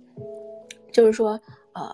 [0.92, 1.40] 就是说，
[1.72, 1.90] 呃，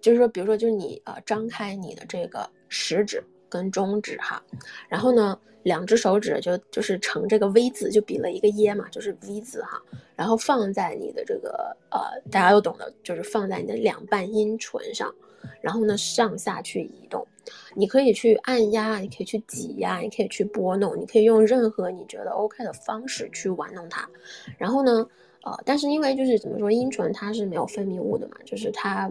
[0.00, 4.40] 就是说，比如说，就是你呃，张开你的这个食指跟中指哈，
[4.88, 9.82] 然后呢，两只手指就就是成这个 V 字，就比了一个耶嘛，就是 V 字哈，
[10.14, 11.98] 然后放在你的这个呃，
[12.30, 15.12] 大家都懂的，就是放在你的两半阴唇上，
[15.60, 17.26] 然后呢，上下去移动，
[17.74, 24.08] 你可以去按压，你可以去挤压，你可以去拨弄，你可以用任何你觉得 OK 的方式去玩弄它，
[24.56, 25.04] 然后呢。
[25.46, 29.08] 呃，但是因为就是怎么说，阴唇它是没有分泌物的嘛，就是它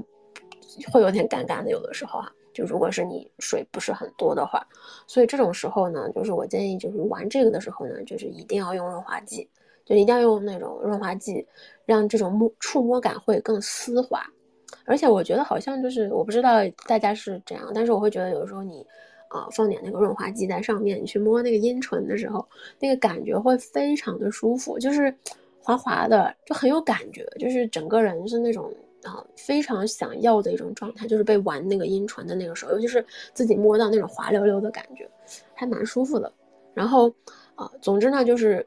[0.92, 4.62] 会有点尴尬的，有的时候啊，就如果是你水不是很多的话，
[5.08, 9.50] 所以这种时候呢，就是我建议就是玩这个的时候呢，就是一定要用润滑剂，
[9.86, 11.48] 就一定要用那种润滑剂，
[11.86, 14.22] 让这种摸触摸感会更丝滑。
[14.84, 18.86] 而且我觉得好像就是我不知道大家是怎样，但是我会觉得有时候你
[19.30, 22.46] 啊放点那个润滑剂在上面，你去摸那个阴唇的时候，
[22.78, 25.16] 那个感觉会非常的舒服，就是。
[25.66, 28.72] 滑滑的就很有感觉，就是整个人是那种
[29.04, 35.10] 啊非常想要的一种状态，就是被玩那个阴唇的那个时候，尤其是自己摸到那种滑溜溜的感觉，
[35.56, 36.32] 还蛮舒服的。
[36.74, 37.12] 然后
[37.56, 38.66] 啊，总之呢就是。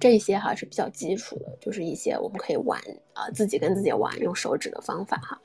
[0.00, 2.80] 这些哈是比较基础的，就是一些我们可以玩
[3.14, 5.36] 啊，自己跟自己玩用手指的方法哈。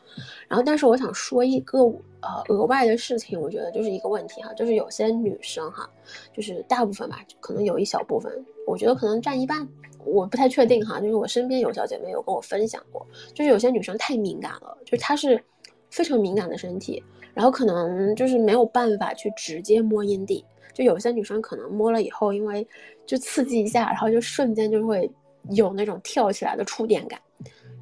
[0.48, 5.90] 然后，但是我想说一个呃额外的事情，我觉得就是一个问题哈，就是有些女生哈，
[6.32, 8.32] 就是大部分吧，可能有一小部分，
[8.68, 9.68] 我觉得可能占一半，
[10.06, 11.00] 我不太确定哈。
[11.00, 15.42] 就是我身边有小姐妹有跟我分享过，就是有些女生太敏感了，就是她是
[15.90, 20.44] 非常敏感的身体，然后可能就是没有办法去直接摸阴蒂。
[20.74, 22.68] 就有些女生可能摸了以后，因为
[23.06, 25.08] 就刺激一下，然后就瞬间就会
[25.52, 27.20] 有那种跳起来的触电感，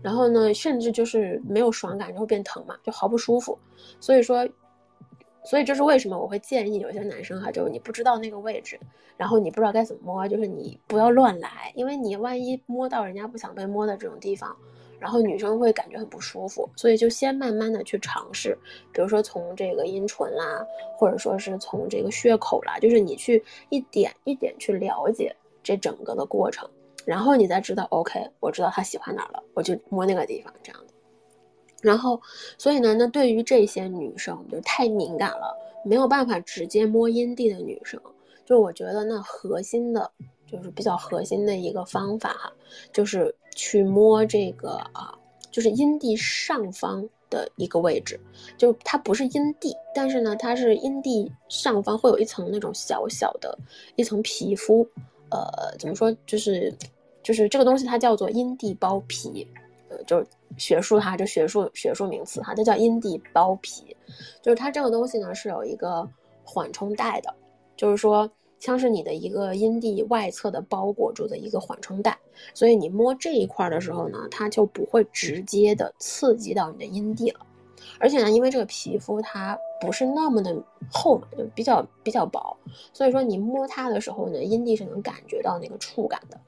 [0.01, 3.57] 然后呢，甚至就是没有爽感就会变疼嘛，就毫不舒服。
[4.01, 4.45] 所以说，
[5.43, 8.79] 所以这是为什么我会建议有些男生哈，就是你不知道那个位置，
[9.17, 14.55] 然后你不知道该怎么摸，就是你不要乱来，因为你万一摸到人家不想被摸的这种地方，
[14.99, 18.57] 然后女生会感觉很不舒服，所以就先慢慢的去尝试，
[18.93, 20.63] 比如说从这个阴唇啦，
[20.95, 26.69] 或者说是从这个血口啦，就是你去一点一点去了解这整个的过程，
[27.03, 30.93] 然后你再知道，OK，我知道他喜欢哪了，我就摸那个地方这样的。
[31.81, 32.21] 然后，
[32.57, 37.99] 所以呢，那对于这些女生，就是太敏感了，没有办法直接摸阴蒂的女生，
[38.45, 40.09] 就我觉得那核心的，
[40.45, 42.53] 就是比较核心的一个方法哈，
[42.93, 45.13] 就是去摸这个啊，
[45.49, 48.19] 就是阴蒂上方的一个位置，
[48.57, 53.57] 就它不是阴蒂，但是呢，它是阴蒂上方会有一层那种小小的
[53.95, 54.87] 一层皮肤，
[55.29, 56.71] 呃，怎么说，就是
[57.23, 59.47] 就是这个东西它叫做阴蒂包皮。
[60.05, 60.25] 就是
[60.57, 63.95] 学术哈，就学术学术名词哈，它叫阴蒂包皮，
[64.41, 66.07] 就是它这个东西呢是有一个
[66.43, 67.33] 缓冲带的，
[67.75, 72.17] 就是说像是你的一个阴蒂外侧的包裹住的一个缓冲带，
[72.53, 77.39] 所以你摸这一块的时候呢，它就不会直接的刺激到你的阴蒂了，
[77.99, 80.55] 而且呢，因为这个皮肤它不是那么的
[80.91, 82.55] 厚嘛，就比较比较薄，
[82.93, 86.39] 所以说你摸它的时候呢，阴蒂是能感觉到那个触感的。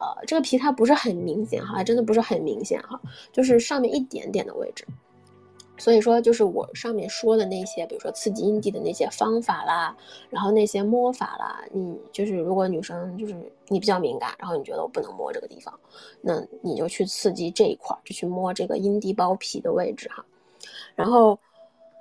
[0.00, 3.00] 呃，这个皮它不是很明显哈，真的不是很明显哈，
[3.32, 4.86] 就是上面一点点的位置。
[5.76, 9.96] 所以说，就是我上面说的那些，比如说刺激阴蒂的那些方法啦，
[10.28, 13.34] 然后那些摸法啦，你就是如果女生就是
[13.68, 15.72] 你比较敏感，然后你觉得我不能摸这个地方，
[16.20, 20.22] 那你就去刺激这一块，就去摸这个阴蒂包皮的位置哈。
[20.94, 21.38] 然后，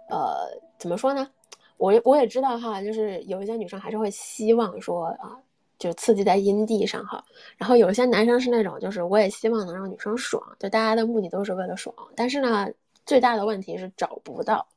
[0.09, 1.29] 呃，怎么说呢？
[1.77, 5.37] 我我也知道哈，就是有一些女生还是会希望说啊。
[5.79, 7.23] 就刺激在阴蒂上哈，
[7.57, 12.69] 然后有些男生是那种，就是我也希望能让女生爽，就大家的目的都是为了爽，但是呢，
[13.05, 14.67] 最大的问题是找不到。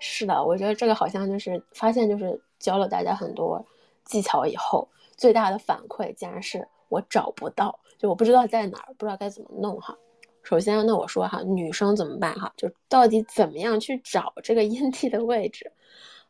[0.00, 3.64] 是的，我觉得这个好像就是发现，就是教了大家很多
[4.04, 9.96] 技巧以后，最大的反馈竟然是我找不到，就我不知道在哪儿，不知道该怎么弄哈。
[10.42, 12.52] 首先，那我说哈，女生怎么办哈？
[12.56, 15.70] 就到底怎么样去找这个阴蒂的位置？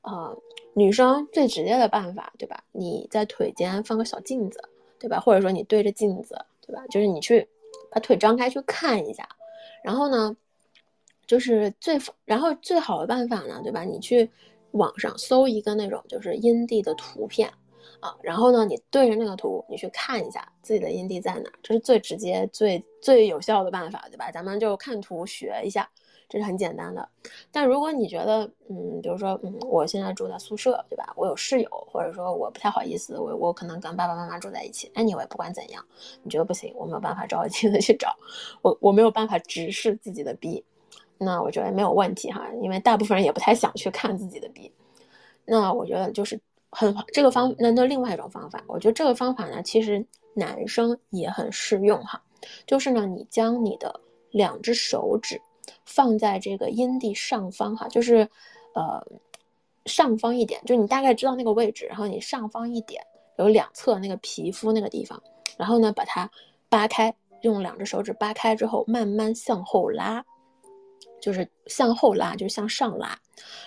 [0.06, 0.32] 啊，
[0.72, 2.62] 女生最直接的办法，对吧？
[2.70, 4.60] 你在腿间放个小镜子，
[5.00, 5.18] 对吧？
[5.18, 6.86] 或者说你对着镜子，对吧？
[6.88, 7.48] 就是你去
[7.90, 9.28] 把腿张开去看一下，
[9.82, 10.36] 然后呢，
[11.26, 13.82] 就是最然后最好的办法呢，对吧？
[13.82, 14.30] 你去
[14.70, 17.52] 网上搜一个那种就是阴蒂的图片
[17.98, 24.30] 啊，然后呢，你对着那个图，你去看一下自己的阴蒂在哪，这是最直接、最最有效的办法，对吧？
[24.30, 25.90] 咱们就看图学一下。
[26.28, 27.08] 这是很简单的，
[27.52, 31.12] 但如果你觉得，嗯，比如说，嗯，我现在住在宿舍，对吧？
[31.14, 34.90] 我有室友，或者说我不太好意思，我我可能跟爸爸妈妈住在一起。
[34.96, 35.84] Anyway，不管怎样，
[36.24, 38.16] 你觉得不行，我没有办法着急的去找，
[38.60, 40.64] 我我没有办法直视自己的逼，
[41.16, 44.72] 那我觉得没有问题哈，因为大部分人也不太想去看自己的逼。
[45.44, 52.20] 那我觉得就是很这个方，那那另外一种方法，我觉得这个方法呢，其实男生也很适用哈，
[52.66, 54.00] 就是呢，你将你的
[54.32, 55.40] 两只手指。
[55.84, 58.28] 放在这个阴蒂上方哈，就是，
[58.74, 59.04] 呃，
[59.84, 63.02] 上方一点，就你大概知道那个位置，然后你上方一点
[63.38, 65.22] 有两侧那个皮肤那个地方，
[65.56, 66.30] 然后呢把它
[66.68, 70.24] 扒开，用两只手指扒开之后，慢慢向后拉，
[71.20, 73.18] 就是向后拉，就是向上拉。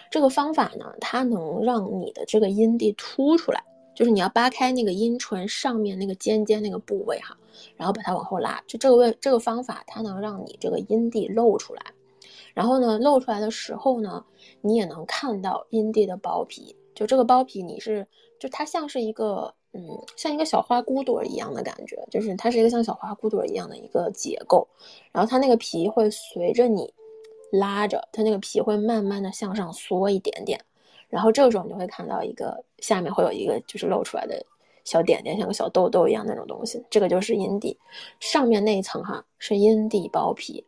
[0.09, 3.63] 这个方法呢，它能让你的这个阴蒂凸出来，
[3.99, 7.35] 就是你要扒开那个阴唇上面那个尖尖那个部位哈。
[7.75, 11.81] 然后把它往后拉，就这个位这个方法，它能让你这个阴蒂露出来。
[12.53, 14.23] 然后呢，露出来的时候呢，
[14.61, 16.73] 你也能看到阴蒂的包皮。
[16.95, 18.07] 就这个包皮，你是
[18.39, 19.81] 就它像是一个嗯，
[20.15, 24.65] 像一个小花骨朵一样的感觉，就是它是一个像小花骨朵一样的一个结构。
[25.11, 26.93] 然后它那个皮会随着你
[27.51, 30.63] 拉着，它那个皮会慢慢的向上缩一点点。
[31.09, 34.45] 然后这个时候你就会看到一个下面会有一个就是露出来的。
[34.85, 37.77] 小点点像个小痘痘一样那种东西，这个就是阴蒂，
[38.19, 40.65] 上面那一层哈是阴蒂包皮，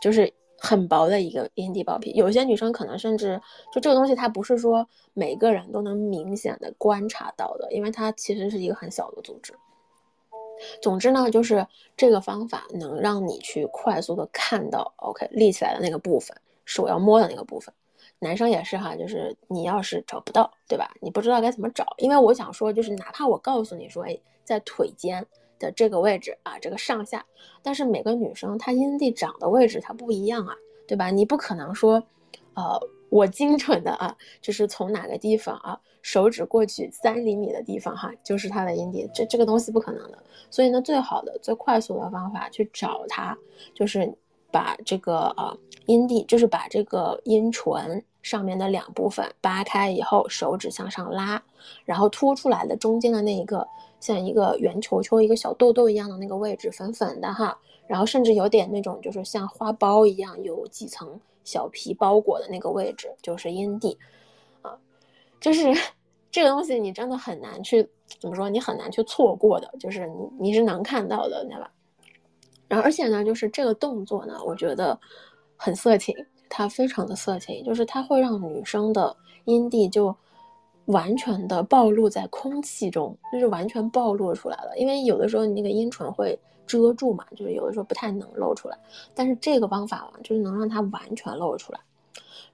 [0.00, 2.12] 就是很薄的一个阴蒂包皮。
[2.12, 3.40] 有些女生可能甚至
[3.72, 9.52] 就这个东西，它不是说每个人都能明显的观察到的，因为它其实是一个很小的组织。
[10.80, 17.74] 总之呢，就是这个方法能让你去快速的看到，OK 立起来的那个部分是我要摸的那个部分。
[18.18, 20.90] 男生也是哈，就是你要是找不到，对吧？
[21.02, 25.24] 你不知道该怎么找，因为我想说，就是哪怕我告诉你说，哎，在腿间
[25.58, 27.24] 的这个位置啊，这个上下，
[27.62, 30.54] 但是每个女生她阴蒂长的位置它不一样啊，
[30.88, 31.10] 对吧？
[31.10, 32.02] 你不可能说，
[32.54, 32.80] 呃，
[33.10, 40.18] 我精准的啊，就是从哪个地方啊，手指过去三厘米的地方哈，就是她的阴蒂，这这个东西不可能的。
[40.50, 43.36] 所以呢，最好的、最快速的方法去找它，
[43.74, 44.10] 就是。
[44.56, 45.54] 把这个呃
[45.84, 51.42] 阴蒂，就是把这个阴唇上面的两部分扒开以后，手指向上拉，
[51.84, 53.68] 然后凸出来的中间的那一个
[54.00, 57.54] 像一个圆球球、一个小豆豆一样的那个位置，粉粉的哈，
[57.86, 63.98] 然后甚至有点那种就是像花苞一样有几层小皮包裹的那个位置，就是阴蒂
[64.62, 64.74] 啊，
[65.38, 65.70] 就是
[66.32, 67.86] 这个东西你真的很难去
[68.18, 71.70] 怎么说，你很难去错过的，就是你你是能看到的，对吧？
[72.68, 74.98] 然后而且呢，就是这个动作呢，我觉得
[75.56, 76.14] 很色情。
[76.48, 79.14] 它非常的色情，就是它会让女生的
[79.46, 80.14] 阴蒂就
[80.84, 84.70] 完全的暴露在空气中，就是完全暴露出来了。
[84.76, 88.78] 因为有的时候你那个阴唇会遮住嘛，就是有的时候不太能露出来。
[89.12, 91.80] 但是这个方法嘛，就是能让它完全露出来。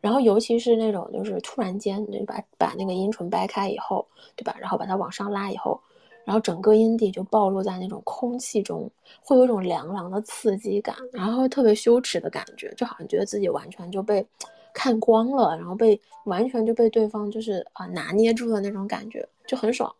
[0.00, 4.56] 然后尤其是那种就是突然间，你把把那个阴唇掰开以后，对吧？
[4.58, 5.78] 然后把它往上拉以后。
[6.24, 8.90] 然后整个阴蒂就暴露在那种空气中，
[9.22, 14.24] 会有一种凉凉的刺激感，然后特别羞耻的感觉，就好像觉得自己完全就被
[14.72, 19.92] 看光了，然后被完全就被对方就是啊拿捏住的那种感觉，就很爽。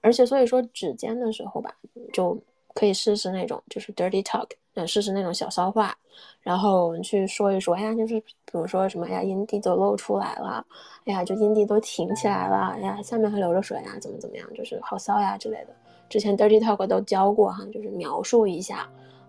[0.00, 1.74] 而且所以说指尖的时候吧，
[2.12, 2.38] 就
[2.74, 4.48] 可以试试那种就是 dirty talk。
[4.76, 5.96] 嗯，试试那种小骚话，
[6.40, 10.66] 然后我们去说一说，哎呀，就是比如说什么，哎呀，阴蒂都露出来了，
[11.04, 15.68] 哎呀，就阴蒂都挺起来了，哎呀，下面还流着水啊，怎么怎么样，就是好骚呀之类的。
[16.08, 18.78] 之前 dirty talk 都教过哈，就是描述一下，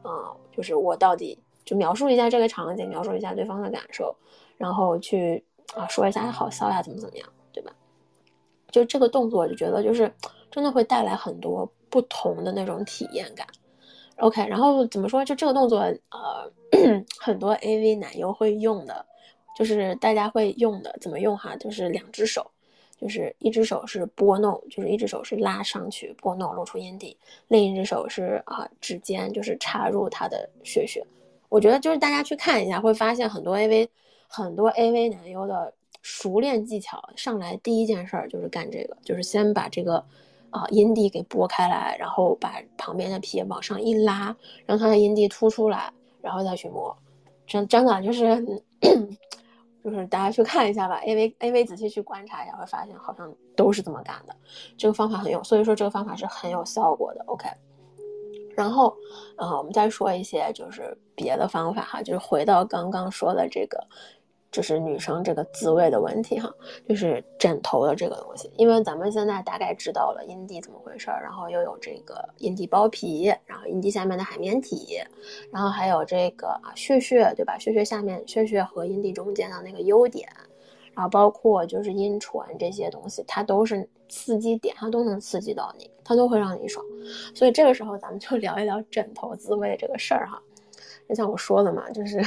[0.01, 4.15] 啊，就是我到底就描述一下这个场景，描述一下对方的感受，
[4.57, 5.43] 然后去
[5.75, 7.71] 啊说一下好骚呀，怎么怎么样，对吧？
[8.71, 10.11] 就这个动作，就觉得就是
[10.49, 13.47] 真的会带来很多不同的那种体验感。
[14.17, 15.23] OK，然后怎么说？
[15.23, 16.51] 就这个动作，呃，
[17.17, 19.05] 很多 AV 男优会用的，
[19.57, 21.55] 就是大家会用的，怎么用哈？
[21.55, 22.45] 就是两只手，
[22.99, 27.17] 就是一只手是拨弄，就是一只手是拉上去拨弄露出阴蒂，
[27.47, 31.01] 另一只手是啊指尖就是插入他的血穴。
[31.47, 33.87] 我觉得就是大家去看一下，会发现很多 AV
[34.27, 40.03] 很多 AV 男优的熟练技巧，上来第一件事儿就是干这个，就是先把这个。
[40.55, 44.33] 啊，阴蒂给拨开来，然后把旁边的皮往上一拉，
[44.65, 45.91] 让它的阴蒂凸出来，
[46.21, 46.95] 然后再去摸。
[47.45, 48.41] 真真的就是，
[49.83, 54.33] 就是大家去看一下吧，A V A V 仔细去观察一下，会发现好像都是这么干的。
[54.77, 57.21] 这个方法很有，所以说这个方法是很有效果的。
[57.25, 57.49] OK，
[58.55, 58.95] 然后，
[59.35, 63.85] 嗯，我们再说一些就是别的方法哈，就是回到刚刚说的这个。
[64.55, 66.49] 就是女生这个自慰的问题哈，
[66.87, 74.97] 就是枕头的这个东西，因为咱们现在大概知道了阴蒂怎么回事儿，然后又有这个阴蒂包皮，然后阴蒂下面的海绵体，
[75.51, 77.57] 然后还有这个啊血穴，对吧？
[77.59, 80.25] 血穴下面血穴和阴蒂中间的那个优点，
[80.93, 86.85] 然后包括就是阴唇这些东西，它都是刺激点，它都能刺激到你，它都会让你爽。
[87.33, 90.41] 所以这个时候咱们就聊一聊枕头自慰这个事儿哈，
[91.09, 92.23] 就像我说的嘛，就是。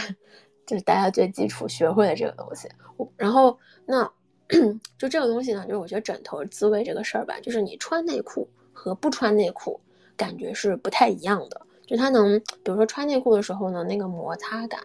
[0.68, 2.68] 就是大家最基础学会的这个东西，
[3.16, 4.04] 然后那
[4.98, 9.80] 就这个东西呢，就是我觉得枕头自慰这个事儿吧，就是你穿内裤和不穿内裤
[10.14, 11.58] 感觉是不太一样的。
[11.86, 14.78] 就它能，比如说穿内裤的时候呢，那个摩擦感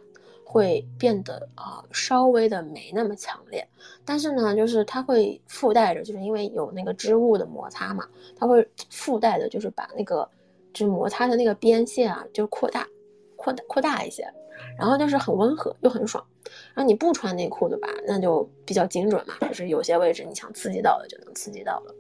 [0.46, 3.68] 会变得啊稍微的没那么强烈，
[4.06, 8.08] 但是呢，就是它会附带着，就是因为有那个织物的摩擦嘛，
[8.38, 10.26] 它会附带的，就是把那个
[10.72, 12.88] 就是摩擦的那个边线啊，就扩大、
[13.36, 14.26] 扩大、扩大一些。
[14.78, 16.24] 然后就是很温和又很爽，
[16.74, 21.94] 然后你不穿内裤的吧，那就比较精准嘛，就是有些位置你想刺激到的就能刺激到了。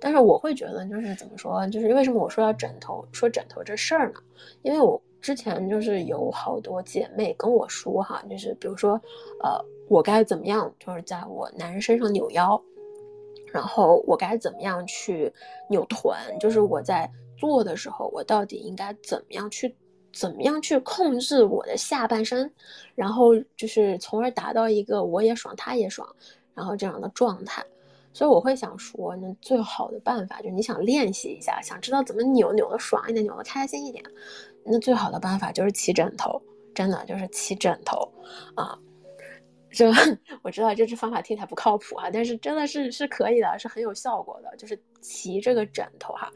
[0.00, 4.20] 但是我会觉得就是怎么说，就是为什么我说要枕头说枕头这事儿呢？
[4.62, 9.00] 因为我之前就是有好多姐妹跟我说哈，就是比如说，
[9.40, 12.60] 呃，我该怎么样，就是在我男人身上扭腰，
[13.52, 15.32] 然后我该怎么样去
[15.70, 17.08] 扭臀，就是我在
[17.38, 19.72] 做的时候，我到底应该怎么样去。
[20.12, 22.52] 怎么样去控制我的下半身，
[22.94, 26.08] 然后就是从而达到一个我也爽他也爽，
[26.54, 27.64] 然后这样的状态。
[28.14, 34.04] 所以我会想说，那最好的办法就是你想练习一下，想知道怎么扭扭的爽一点，扭的开心一点，
[34.64, 36.40] 那最好的办法就是起枕头，
[36.74, 38.12] 真的就是起枕头
[38.54, 38.78] 啊。
[39.72, 39.90] 这
[40.44, 46.32] 我知道这支方法听起来不靠谱啊，但是真的是是可以的，是很有效果的，就是骑这个枕头哈。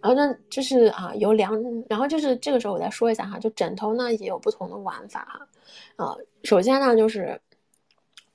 [0.00, 1.58] 然后呢，就是啊，有两，
[1.88, 7.40] 然后就是这个时候我再说一下哈，就枕头呢也有不同的玩法哈，啊，首先呢就是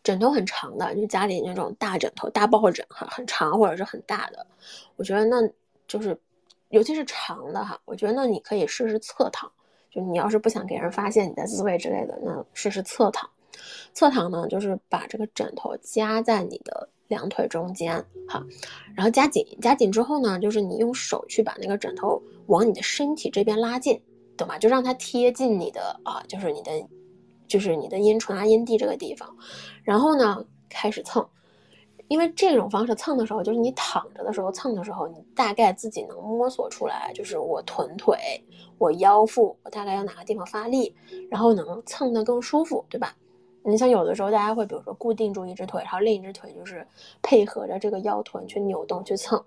[0.02, 4.44] 枕头很长的，就家里那种大枕头、大抱枕哈，很长或者是很大的，
[4.96, 5.48] 我觉得那
[5.88, 6.20] 就是
[6.70, 9.52] 尤其是长的哈，我觉得那你可以试试侧躺，
[9.92, 13.30] 就你要是不想给人发现你的自慰之类的，那试试侧躺。
[13.94, 16.90] 侧躺呢，就是把这个枕头夹在你的。
[17.10, 17.94] 两腿中间，
[18.28, 18.42] 好，
[18.96, 24.02] 然后夹紧，夹紧之后呢，就是你用手去把那个枕头往你的身体这边拉近，
[24.38, 24.58] 懂吗？
[24.58, 26.72] 就让它贴近你的啊，就是你的，
[27.48, 29.36] 就是你的阴唇啊、阴蒂这个地方，
[29.84, 31.28] 然后呢开始蹭。
[32.08, 38.18] 因为这种方式蹭的时候，就是你躺着的时候蹭的时候，你大概自己能摸索出来，就是我臀腿、
[38.80, 40.96] 我腰腹，我大概要哪个地方发力，
[41.30, 43.16] 然后能蹭得更舒服，对吧？
[43.70, 46.86] 你像有的时候大家会，比如说固定住一只腿，然后另一只腿就是
[47.22, 49.44] 配合着这个腰臀去扭动去蹭，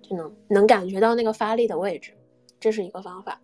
[0.00, 2.12] 就能能感觉到那个发力的位置，
[2.60, 3.40] 这是一个方法。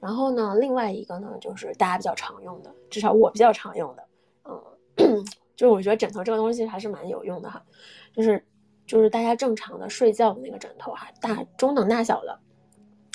[0.00, 4.04] 然后呢，另外一个呢，就是大家比较常用的，至少我比较常用的，
[4.44, 4.60] 嗯，
[5.54, 7.62] 就是我觉得枕头这个东西还是蛮有用的哈。
[8.12, 8.44] 就是，
[8.84, 12.38] 就是大家正常的睡觉的那个枕头哈，大中等大小的，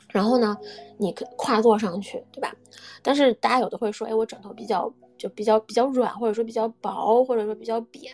[0.10, 0.58] 然后呢，
[0.98, 2.56] 你跨坐上去，对吧？
[3.02, 8.14] 但是大家有的会说，哎，我枕头比较就比较比较软，或者说比较薄，或者说比较扁，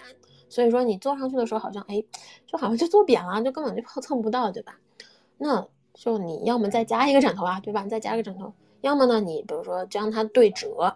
[0.50, 2.04] 所以说你坐上去的时候好像，哎，
[2.46, 4.78] 就好像就坐扁了，就根本就碰蹭不到，对吧？
[5.38, 7.84] 那就你要么再加一个枕头啊，对吧？
[7.84, 10.96] 你再加个枕头，要么呢，你比如说将它对折。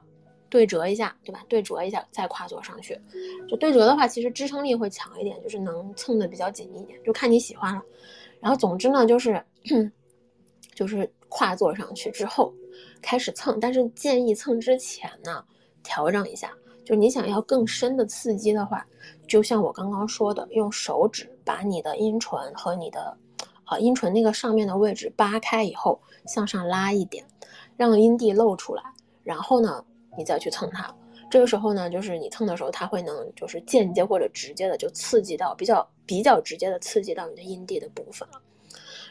[0.49, 1.43] 对折一下，对吧？
[1.49, 2.97] 对折一下再跨坐上去，
[3.49, 7.83] 就对折的话，其实支撑力会强一点，就是能蹭的比较紧一点，就看你喜欢了。
[8.39, 9.43] 然后总之呢，就是
[10.77, 12.53] 就是跨坐上去之后
[13.01, 15.43] 开始蹭，但是建议蹭之前呢
[15.81, 16.53] 调整一下，
[16.85, 18.85] 就你想要更深的刺激的话，
[19.27, 23.17] 就像我刚刚说的，用手指把你的阴唇和你的
[23.65, 27.25] 啊阴唇那个上面的位置扒开以后向上拉一点，
[27.75, 28.83] 让阴蒂露出来，
[29.23, 29.83] 然后呢。
[30.19, 30.91] 你再去蹭它，
[31.29, 38.41] 这个时候呢，就是你蹭的时候，它会能就是间接或者直接的就刺激到比较比较直接的刺激到你的阴蒂的部分了。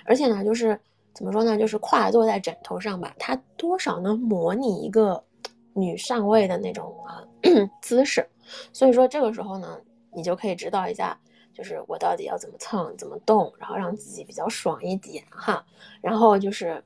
[0.04, 0.76] 而且呢，就是
[1.16, 5.24] 怎么说呢，就是跨坐在枕头上吧，它多少能模拟一个
[5.72, 7.24] 女上位的那种啊
[7.82, 8.24] 姿势。
[8.72, 9.80] 所以说这个时候呢，
[10.12, 11.18] 你就可以知道一下，
[11.52, 15.64] 就是我到底要怎么蹭、怎么动，然后让自己比较爽一点哈。
[16.00, 16.84] 然后就是。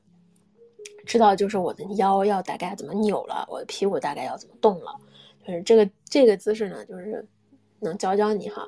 [1.03, 4.95] 知道就是我的腰要大概怎么扭了，我的屁股大概要怎么动了，
[5.43, 7.27] 就是这个这个姿势呢，就是
[7.79, 8.67] 能教教你哈。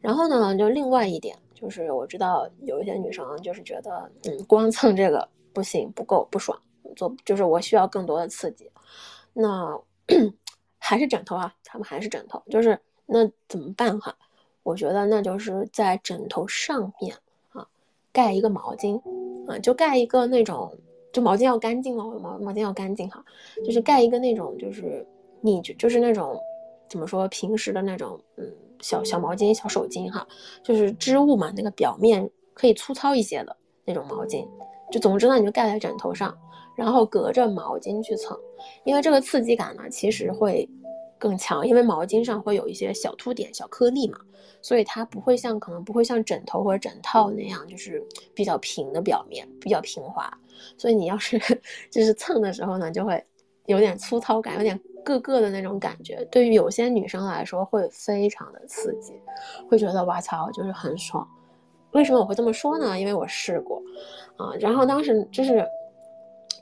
[0.00, 6.60] 然后呢，就另外一点就是我知道有一些女生就是觉得，嗯，光蹭这个不行，不够，不爽，
[6.96, 8.68] 做就是我需要更多的刺激。
[9.32, 9.80] 那
[10.76, 14.12] 还是枕头啊，他们还是枕头，就是那怎么办哈？
[14.64, 17.16] 我觉得那就是在枕头上面
[17.50, 17.66] 啊
[18.12, 19.00] 盖一个毛巾
[19.46, 20.76] 啊，就盖一个那种。
[21.12, 23.22] 就毛巾要干净哦，毛毛巾要干净哈，
[23.66, 25.06] 就是盖一个那种，就是
[25.42, 26.40] 你就就是那种
[26.88, 28.50] 怎么说平时的那种，嗯，
[28.82, 30.26] 小小毛巾、小手巾哈，
[30.62, 33.56] 就是织物嘛，那个表面可以粗糙一些的
[33.86, 34.46] 那种毛巾。
[34.90, 36.36] 就总之呢，你就盖在枕头上，
[36.76, 38.38] 然后隔着毛巾去蹭，
[38.84, 40.68] 因为这个刺激感呢，其实会
[41.18, 44.18] 更强，因为毛巾上会有一些小凸点、小颗粒嘛。
[44.60, 48.00] 所以它不会像可能不会像枕头或者枕套那样，就是
[48.32, 50.32] 比较平的表面，比较平滑。
[50.78, 51.36] 所以你要是
[51.90, 53.24] 就是蹭的时候呢，就会
[53.66, 56.24] 有点粗糙感，有点硌硌的那种感觉。
[56.30, 59.14] 对于有些女生来说，会非常的刺激，
[59.68, 61.26] 会觉得哇操，就是很爽。
[61.92, 62.98] 为什么我会这么说呢？
[62.98, 63.82] 因为我试过
[64.36, 64.52] 啊。
[64.58, 65.66] 然后当时就是，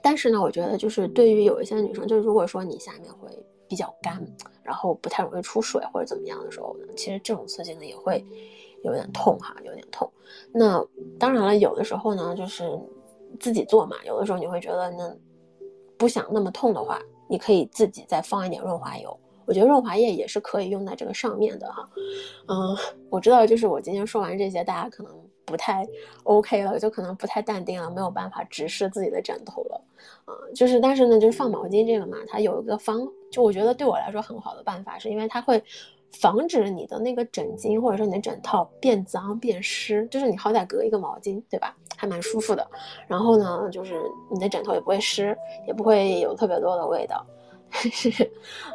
[0.02, 3.28] 但是呢，我觉得就是对于有一些女生，就是如果说你下面会。
[3.70, 4.20] 比较干，
[4.64, 8.26] 然后不太容易出水或者怎么样的时候呢，其实这种刺激呢也会
[8.82, 10.10] 有点痛哈，有点痛。
[10.52, 10.84] 那
[11.20, 12.68] 当然了，有的时候呢就是
[13.38, 15.16] 自己做嘛，有的时候你会觉得那
[15.96, 17.00] 不想那么痛的话，
[17.30, 19.16] 你可以自己再放一点润滑油。
[19.46, 21.88] 我觉得润滑液也是可以用在这个上面的哈。
[22.48, 22.76] 嗯，
[23.08, 25.12] 我知道，就是我今天说完这些，大家可能
[25.44, 25.86] 不太
[26.24, 29.80] OK 了，就可能不太淡定了，没有办法直视自己的枕头了。
[30.24, 33.06] 啊，就是但是呢，就是放毛巾这个嘛，它有一个方。
[33.30, 35.62] 就我觉得对我来说很好的办法，是因为它会
[36.12, 41.76] 防止你的那个枕巾或者说你的枕套变脏变湿，就是你好歹隔一个毛巾，对吧？
[42.00, 42.66] 还蛮舒服的。
[43.06, 45.36] 然后呢，就是你的枕头也不会湿，
[45.66, 47.26] 也不会有特别多的味道。
[47.70, 48.08] 是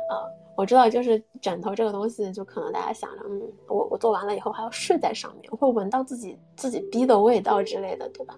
[0.09, 8.38] 啊，我知道，就是枕头这个东西，就可能大家想着，嗯，我我做完了以后还要睡在上面，会闻到自己自己逼的味道之类的，对吧？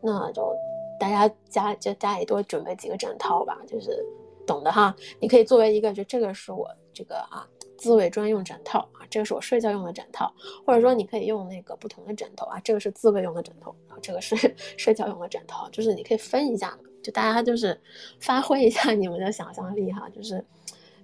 [0.00, 0.50] 那就
[0.98, 4.02] 大家家就家里多准备几个枕套吧，就是。
[4.46, 7.48] 懂的哈，你可以作为一个，就这个是我这个啊
[7.78, 10.32] 自慰专用枕套，这个是我睡觉用的枕套，
[10.66, 14.34] 或者说你可以用那个不同的枕头啊，这个是自慰用的枕头，然后这个是
[14.76, 17.78] 睡觉用的枕头，就是你可以分一下嘛，就大家就是
[18.20, 20.44] 发挥一下你们的想象力哈，就是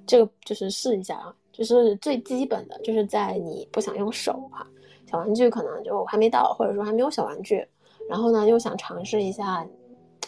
[0.06, 4.66] 这个就是试一下啊，就是最基本的就是在你不想用手哈，
[5.10, 7.66] 小玩具可能就还没到，或者说还没有小玩具，
[8.08, 9.66] 然后呢又想尝试一下。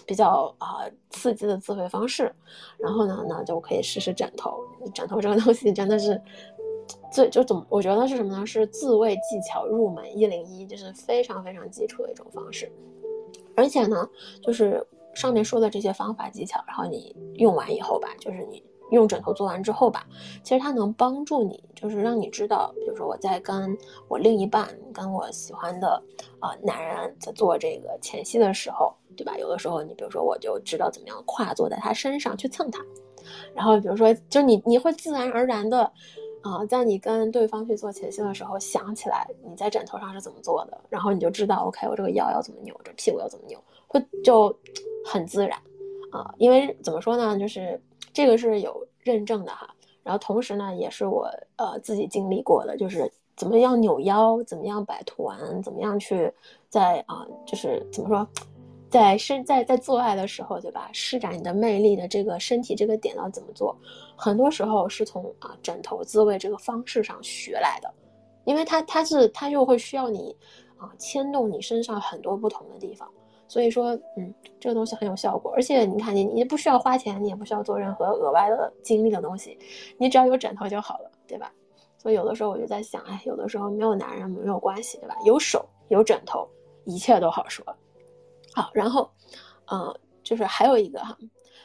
[0.05, 2.31] 比较啊刺激的自慰方式，
[2.77, 4.59] 然后呢，那就可以试试枕头。
[4.93, 6.21] 枕头这个东西真的是
[7.11, 7.65] 最就怎么？
[7.69, 8.47] 我觉得是什么呢？
[8.47, 12.71] 是自慰技巧入门一零一，就是非常非常基础的一种方式。
[13.55, 14.09] 而且呢，
[14.43, 14.85] 就是
[15.15, 20.07] 上面说的这些方法技巧，然后你用完以后吧，就是你用枕头做完之后吧，
[20.43, 23.77] 其实它能帮助你，就是让你知道，比如说我在跟
[24.09, 26.03] 我另一半、跟我喜欢的
[26.41, 29.37] 啊男人在做这个前戏的时候，对吧？
[29.37, 32.83] 有的时候你比如说我就知道怎么样跨坐在他身上去蹭他，
[33.55, 35.93] 然后比如说就你你会自然而然的。
[36.43, 44.55] 啊，在你跟对方去做前戏的时候，想起来你在枕头上是怎么做的，然后你就知道，OK，我这个腰要怎么扭，这屁股要怎么扭，会就
[45.05, 45.59] 很自然
[46.11, 46.35] 啊。
[46.39, 47.81] 因为怎么说呢，就是
[48.13, 49.73] 这个是有认证的哈。
[50.03, 56.33] 然后同时呢，也是我呃自己经历过的，就是怎么样扭腰，怎么样摆臀，怎么样去
[56.69, 58.27] 在啊，就是怎么说。
[58.93, 60.91] 在身在在做爱的时候，对吧？
[60.93, 63.75] 施展你的魅力的这个身体这个点要怎么做？
[64.15, 67.93] 很多时候是从啊枕头自慰这个方式上学来的，
[68.45, 70.37] 因为它它是它就会需要你
[70.77, 73.09] 啊牵动你身上很多不同的地方，
[73.49, 79.59] 所以说嗯这个东西很有效果，而且你看你你不需要花钱，你也不需要做任何额外的精力的东西，
[79.97, 81.51] 你只要有枕头就好了，对吧？
[81.97, 85.17] 所以有的时候我就在想，哎，有的时候没有男人没有关系，对吧？
[85.25, 86.47] 有手有枕头，
[86.85, 87.65] 一切都好说。
[88.55, 89.11] 好，然后，
[89.71, 91.17] 嗯，就是还有一个哈，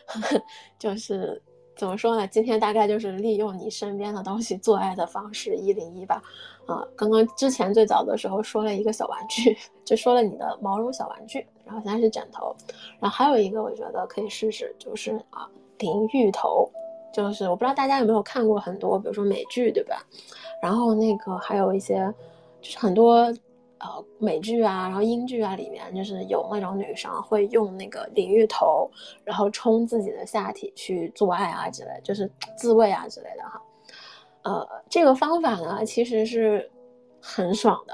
[0.79, 1.41] 就是
[1.75, 2.27] 怎么说呢？
[2.27, 6.21] 今天大概就是利用你身边的东西做爱的方式一零一吧。
[6.65, 12.55] 啊，刚刚之前最早的时候说了一个小玩具， 就说了你的毛绒小玩具，然后现在是枕头，
[12.99, 16.69] 然后还有一个我觉得可以试试，就是啊淋浴头，
[17.13, 20.05] 就是我不知道大家有没有看过很多，比如说美剧，对吧？
[20.61, 22.13] 然后那个还有一些，
[22.61, 23.33] 就是很多。
[23.79, 28.89] 呃，美剧啊，然后英剧啊，里面就是有那种女生会用那个淋浴头，
[29.23, 33.61] 然后冲自己的下体去做爱啊之类，就是自慰啊之类的哈。
[34.41, 36.67] 呃，这个方法呢，其实是
[37.21, 37.93] 很爽的。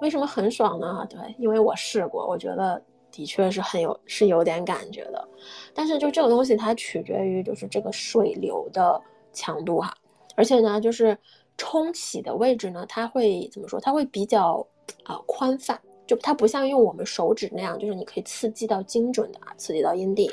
[0.00, 1.06] 为什么很爽呢？
[1.08, 5.28] 对，因为我试过，我觉得的确是很有，是有点感觉的。
[5.72, 9.00] 但是就这个东西，它取决于就是这个水流的
[9.32, 9.94] 强度哈，
[10.34, 11.16] 而且呢，就是
[11.56, 13.78] 冲洗的位置呢，它会怎么说？
[13.78, 14.66] 它会比较。
[15.04, 20.28] 啊，宽泛就它不像用我们手指那样，就是你可以刺激到精准的啊，刺激到阴蒂，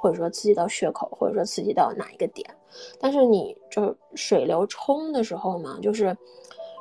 [0.00, 2.48] 或者说刺激到血口，或者说刺激到哪一个点。
[2.98, 6.16] 但是你就水流冲的时候呢，就是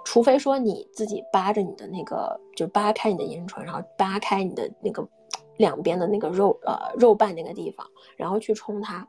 [0.03, 5.07] 除非说你自己扒着你的那个，就扒开你的阴唇，然后扒开你的那个
[5.57, 9.07] 两边的那个肉呃肉瓣那个地方，然后去冲它，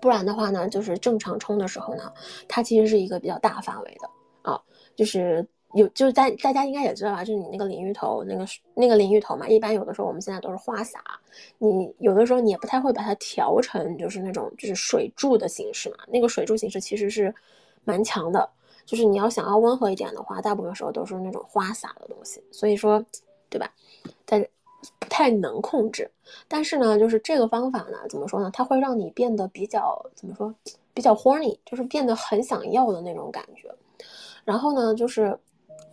[0.00, 2.12] 不然的话呢，就是正常冲的时候呢，
[2.48, 4.60] 它其实是一个比较大范围的啊，
[4.96, 5.46] 就是。
[5.74, 8.44] 有就是大大家应该也知道啊，就是你那个淋浴头，那个
[8.74, 11.00] 那个淋浴头嘛，一般有的时候我们现在都是花洒，
[11.58, 17.32] 你有的时候你也不太会把它调成就是那种就是水柱的形式嘛，那个水柱形式其实是
[17.84, 18.50] 蛮强的，
[18.84, 23.00] 就是你要想要温和一点的话，大部分时候都是那种花洒的东西，所以说，
[23.48, 23.72] 对吧？
[24.24, 24.44] 但
[24.98, 26.10] 不太能控制，
[26.48, 28.50] 但是呢，就是这个方法呢，怎么说呢？
[28.52, 30.52] 它会让你变得比较怎么说，
[30.92, 33.72] 比较 horny，就是变得很想要的那种感觉，
[34.44, 35.38] 然后呢，就是。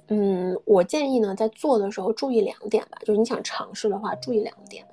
[0.09, 4.85] 嗯，我建议呢，在做的时候注意两点吧，就是你想尝试的话，注意两点。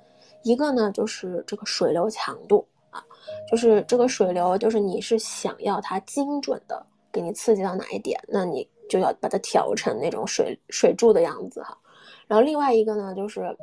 [0.43, 3.03] 一个呢，就是这个水流强度啊，
[3.49, 11.79] 就是这个水流，就是你是想要它精准的给你刺激到哪一点，那你就要把它调成那种水水柱的样子哈。
[12.27, 13.57] 然后另外一个呢，就是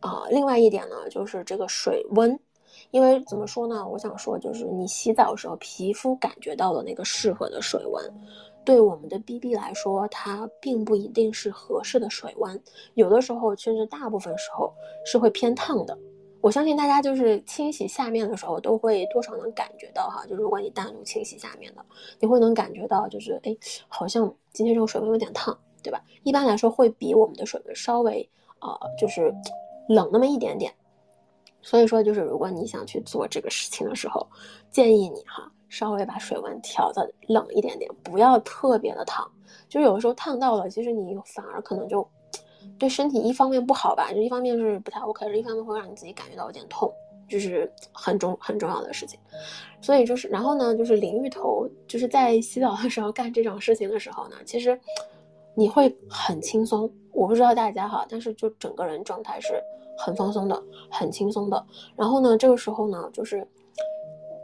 [0.00, 2.38] 啊，另外一点呢，就是这个水温，
[2.90, 3.88] 因为怎么说呢？
[3.88, 8.04] 我想说，就是你洗澡时候，皮肤感觉到的那个适合的水温。
[8.64, 12.62] 对我们的 BB 来说，它并不一定是合适的水温，
[12.94, 14.72] 有的时候甚至大部分时候
[15.06, 15.96] 是会偏烫的。
[16.40, 21.84] 我相信大家就是清洗下面的时候，都会多少能感觉到哈，就如果你单独清洗下面的，
[22.20, 23.56] 你会能感觉到就是哎，
[23.88, 26.00] 好像今天这个水温有点烫，对吧？
[26.22, 28.28] 一般来说会比我们的水温稍微
[28.60, 29.34] 呃就是
[29.88, 30.72] 冷那么一点点。
[31.60, 34.24] 所以说就是如果你想去做这个事情的时候，
[34.70, 35.50] 建议你哈。
[35.68, 39.30] 稍微把水温调的冷一点点，不要特别的烫。
[39.68, 42.06] 就有的时候烫到了，其实你反而可能就
[42.78, 46.90] 对身体一方面不好吧，就一方面是不太 OK，一方面会让你自己感觉到有点痛，
[47.28, 49.18] 就是很重很重要的事情。
[49.80, 54.78] 所以就是，然后呢，就是淋浴头，就是在洗澡的时候干这种事情的时候呢，其实
[55.54, 56.90] 你会很轻松。
[57.12, 59.62] 我不知道大家哈，但是就整个人状态是
[59.98, 61.66] 很放松的，很轻松的。
[61.96, 63.46] 然后呢，这个时候呢，就是。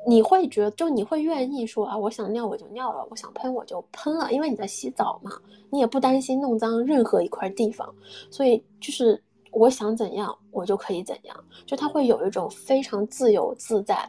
[0.06, 5.32] 你会觉得，就你会愿意说啊，我想尿我就尿了，我想喷我就喷了，因为你在洗澡嘛，
[5.70, 7.92] 你也不担心弄脏任何一块地方，
[8.30, 14.08] 所以就是我想怎样我就可以怎样，就他会有一种非常自由自在，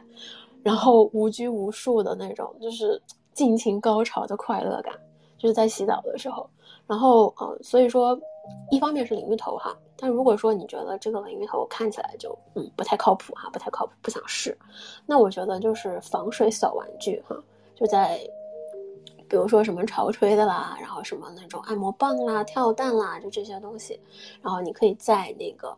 [0.62, 3.00] 然后无拘无束的那种，就是
[3.32, 4.94] 尽情高潮的快乐感，
[5.38, 6.48] 就是在洗澡的时候，
[6.86, 8.18] 然后呃，所以说
[8.70, 14.56] 一方面是淋浴头哈，但如果说你觉得这个淋浴头看起来就嗯不太靠谱哈，不太靠谱，不想试，
[15.06, 17.36] 那我觉得就是防水小玩具哈，
[17.74, 18.18] 就在
[19.28, 23.98] 比如说什么潮吹的啦，然后什么那种按摩棒啦、跳蛋啦，就这些东西，
[24.42, 25.76] 然后你可以在那个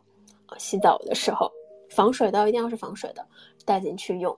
[0.58, 1.50] 洗澡的时候，
[1.90, 3.26] 防水的一定要是防水的，
[3.64, 4.36] 带进去用。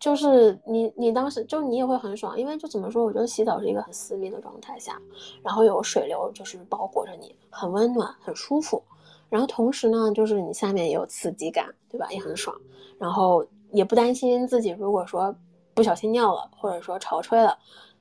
[0.00, 5.00] 就是你，你当时就你也会很爽，因为就怎么说，我觉得洗澡是一个很私密的状态下，
[5.42, 8.82] 然后有水流就是包裹着你，很温暖，很舒服。
[9.30, 12.06] 然后同时呢，就是你下面也有刺激感，对吧？
[12.10, 12.54] 也很爽。
[12.98, 15.34] 然后也不担心自己如果说
[15.72, 17.56] 不小心尿了，或者说潮吹了，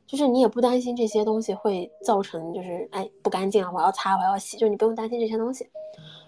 [0.05, 5.69] 就是你也不担心这些东西会造成就是哎不干净了，我要擦，我要洗，就你不用担心这些东西。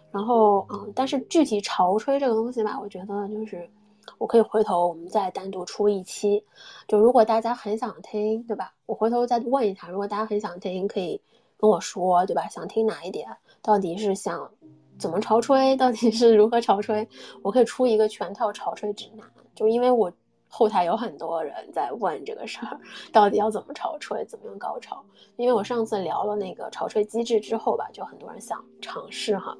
[0.09, 3.69] 然后嗯，但是具体潮吹这个东西吧，我觉得就是。
[4.17, 6.43] 我可以回头我们再单独出一期，
[6.87, 8.73] 就如果大家很想听，对吧？
[8.85, 11.19] 我回头再问一下，如果大家很想听，可以
[11.57, 12.47] 跟我说，对吧？
[12.47, 13.27] 想听哪一点？
[13.61, 14.49] 到底是想
[14.97, 15.75] 怎么潮吹？
[15.75, 17.07] 到底是如何潮吹？
[17.41, 19.25] 我可以出一个全套潮吹指南。
[19.53, 20.11] 就因为我
[20.47, 22.79] 后台有很多人在问这个事儿，
[23.11, 25.03] 到底要怎么潮吹，怎么样高潮？
[25.35, 29.57] 因为我上次聊了那个潮吹机制之后吧，就很多人想尝试哈，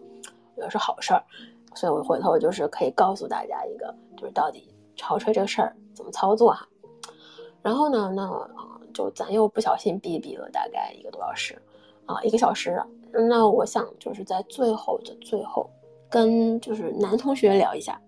[0.58, 1.24] 也是好事儿。
[1.76, 6.66] 所以我回头就是可以告诉大家一个，就是到底潮吹这个事儿怎么操作哈。
[7.62, 8.50] 然后呢，那，
[8.94, 11.62] 就咱又不小心逼逼了大概一个多小时，
[12.06, 12.82] 啊，一个小时。
[13.12, 15.70] 那我想就是在最后的最后，
[16.10, 18.00] 跟就是男同学聊一下，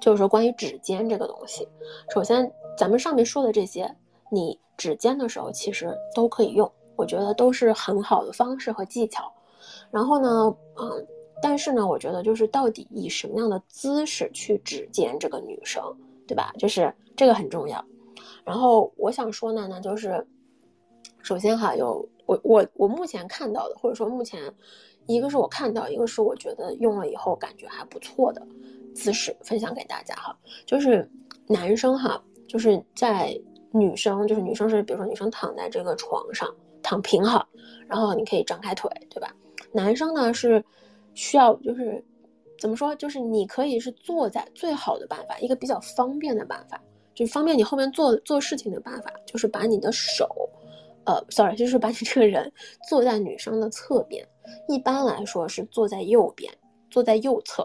[0.00, 1.68] 就是说关于指尖这个东西。
[2.12, 3.94] 首先，咱们上面说的这些，
[4.30, 9.32] 你指尖的时候其实都可以用，我觉得都是很好的方式和技巧。
[9.90, 11.06] 然后呢，嗯。
[11.42, 15.82] 但是呢，我觉得就是到底以什么样的姿势去指尖这个女生，
[16.26, 16.54] 对吧？
[16.56, 17.84] 就是这个很重要。
[18.44, 20.24] 然后我想说呢，那就是
[21.20, 24.40] 首先哈，有我我我目前看到的，或者说目前
[25.06, 28.46] 一个是我看到，一个是我觉得用了以后感觉还不错的
[28.94, 30.38] 姿势，分享给大家哈。
[30.64, 31.10] 就是
[31.48, 33.36] 男生哈，就是在
[33.72, 36.48] 女生，就是女生是比如说女生躺在这个床上
[36.82, 37.44] 躺平哈，
[37.88, 39.34] 然后你可以张开腿，对吧？
[39.72, 40.64] 男生呢是。
[41.14, 42.04] 需要就是
[42.58, 42.94] 怎么说？
[42.94, 46.80] 就是你可以是坐在最好的办法，一个比较方便的办法，
[47.14, 50.28] 就是方便你后面做做事情的办法，就是把你的手，
[51.04, 52.52] 呃，sorry，就是把你这个人
[52.88, 54.24] 坐在女生的侧边，
[54.68, 56.52] 一般来说是坐在右边，
[56.88, 57.64] 坐在右侧，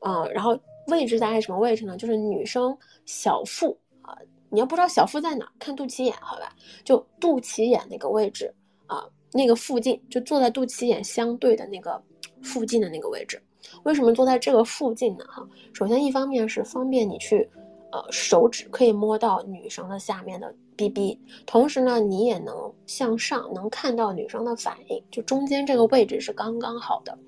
[0.00, 1.96] 啊，然后位置大概什么位置呢？
[1.96, 2.76] 就是女生
[3.06, 4.18] 小腹啊，
[4.50, 6.54] 你要不知道小腹在哪，看肚脐眼，好吧？
[6.84, 8.54] 就肚脐眼那个位置
[8.86, 12.02] 啊，那个附近，就坐在肚脐眼相对的那个。
[12.44, 13.42] 附近的那个位置，
[13.82, 15.24] 为什么坐在这个附近呢？
[15.26, 17.48] 哈，首先一方面是方便你去，
[17.90, 27.18] 呃，手指可以摸到女生的下面的 BB，同时呢，你也能向上能看到女生的反应，就中间这个位置是刚刚好的。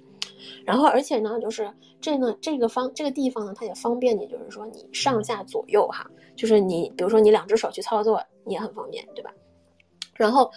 [0.64, 9.32] 然后，而且呢，就是这呢这个方这个地方呢，它也方便你，就是说你上下左右哈，就是你比如说你两只手去操作，也很方便，对吧？
[10.14, 10.50] 然后。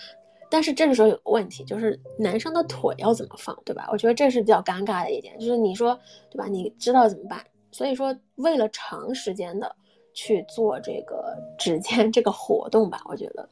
[0.50, 3.88] 但是这个时候有个问题，就是男生的腿要怎么放，对吧？
[3.92, 5.98] 我觉得这是比较尴尬的一点，就是你说，
[6.32, 6.48] 对吧？
[6.48, 7.44] 你知道怎么办？
[7.72, 9.76] 所以说，为了长时间的
[10.14, 13.48] 去做这个指尖这个活动吧，我觉得，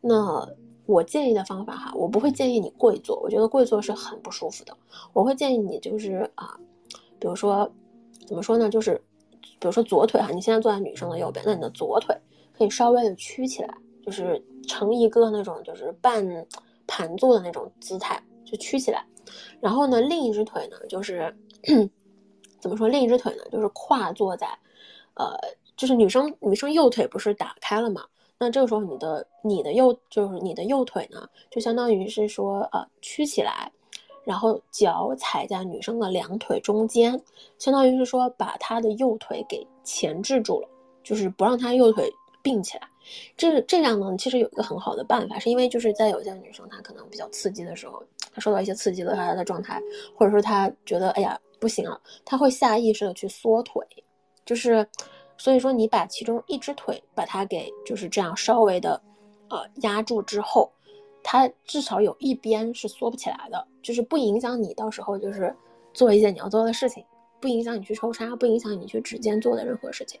[0.00, 0.48] 那
[0.86, 4.76] 我建议的方法哈，我不会建议你跪坐，我觉得跪坐是很不舒服的。
[5.12, 6.56] 我会建议你就是啊，
[7.18, 7.68] 比如说，
[8.24, 8.70] 怎么说呢？
[8.70, 8.94] 就是
[9.40, 12.16] 比如说左腿哈，你现在坐在女生的右边，那你的左腿
[12.56, 13.74] 可以稍微的屈起来，
[14.06, 14.42] 就是。
[14.68, 16.26] 成一个那种就是半
[16.88, 19.06] 盘坐的那种姿态，就屈起来。
[19.60, 21.32] 然后呢，另一只腿呢，就是
[22.58, 22.88] 怎么说？
[22.88, 24.48] 另一只腿呢，就是跨坐在，
[25.14, 25.38] 呃，
[25.76, 28.04] 就是女生女生右腿不是打开了嘛？
[28.38, 33.70] 那这个时候你的你的右就是你的右腿呢，就相当于是说呃屈起来，
[34.24, 37.22] 然后脚踩在女生的两腿中间，
[37.56, 40.68] 相当于是说把她的右腿给钳制住了，
[41.04, 42.88] 就是不让她右腿并起来。
[43.36, 48.02] 这这样呢，其实有一个很好的办法，是因为就是在有些女生她可能比较刺激的时候，
[48.34, 49.80] 她受到一些刺激了她的状态，
[50.14, 53.86] 或者说她觉得哎呀不行了，她会下意识的去缩腿，
[54.44, 54.86] 就是
[55.38, 59.00] 所以说你把其中一只腿把它给就是这样稍微的
[59.48, 60.70] 呃压住之后，
[61.22, 65.54] 它至少有一边是缩不起来的，就是不影响你到时候就是
[65.94, 67.04] 做一件你要做的事情，
[67.40, 70.20] 不影响你去抽插，不影响你去指尖做的任何事情，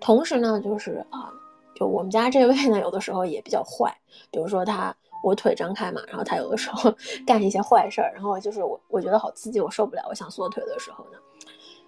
[0.00, 1.32] 同时呢就是啊。
[1.76, 3.94] 就我们家这位呢，有的时候也比较坏，
[4.30, 6.92] 比如说他我腿张开嘛，然后他有的时候
[7.26, 11.18] 干一些坏事儿，然后就是我我觉得好刺激，我受不了，我想缩腿的时候呢，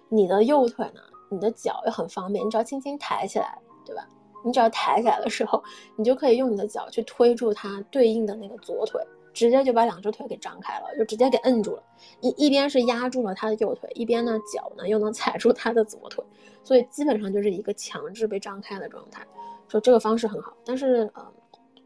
[0.07, 4.07] 你的右腿呢，你的脚也很方便，你只要轻轻抬起来，对吧？
[4.43, 5.61] 你只要抬起来的时候，
[5.97, 9.01] 你就可以用你的脚去推住它对应的那个左腿，
[9.33, 11.83] 直接就把两只腿给张开了，就直接给摁住了，
[12.21, 16.23] 一一边是压住了他的右腿，一边呢脚呢又能踩住他的左腿，
[16.63, 19.25] 所以基本上就是一个强制被张开的状态。
[19.69, 21.25] 说这个方式很好，但是呃，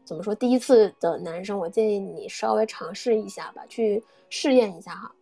[0.04, 0.34] 怎么说？
[0.34, 5.12] 第一次的男生，我建议你稍微尝试一下吧，去试验一下哈。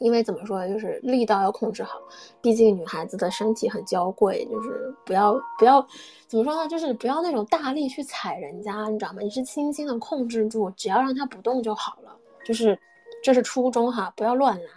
[0.00, 1.98] 因为怎么说，就是力道要控制好，
[2.40, 5.84] 毕竟女孩子的身体很娇贵，就是不要不要，
[6.28, 6.68] 怎么说呢？
[6.68, 9.20] 就是不要那种大力去踩人家，你知道吗？
[9.20, 12.16] 你是轻轻的控制住，只要让他不动就好了。
[12.44, 12.78] 就是
[13.24, 14.70] 这是初衷哈，不要乱来。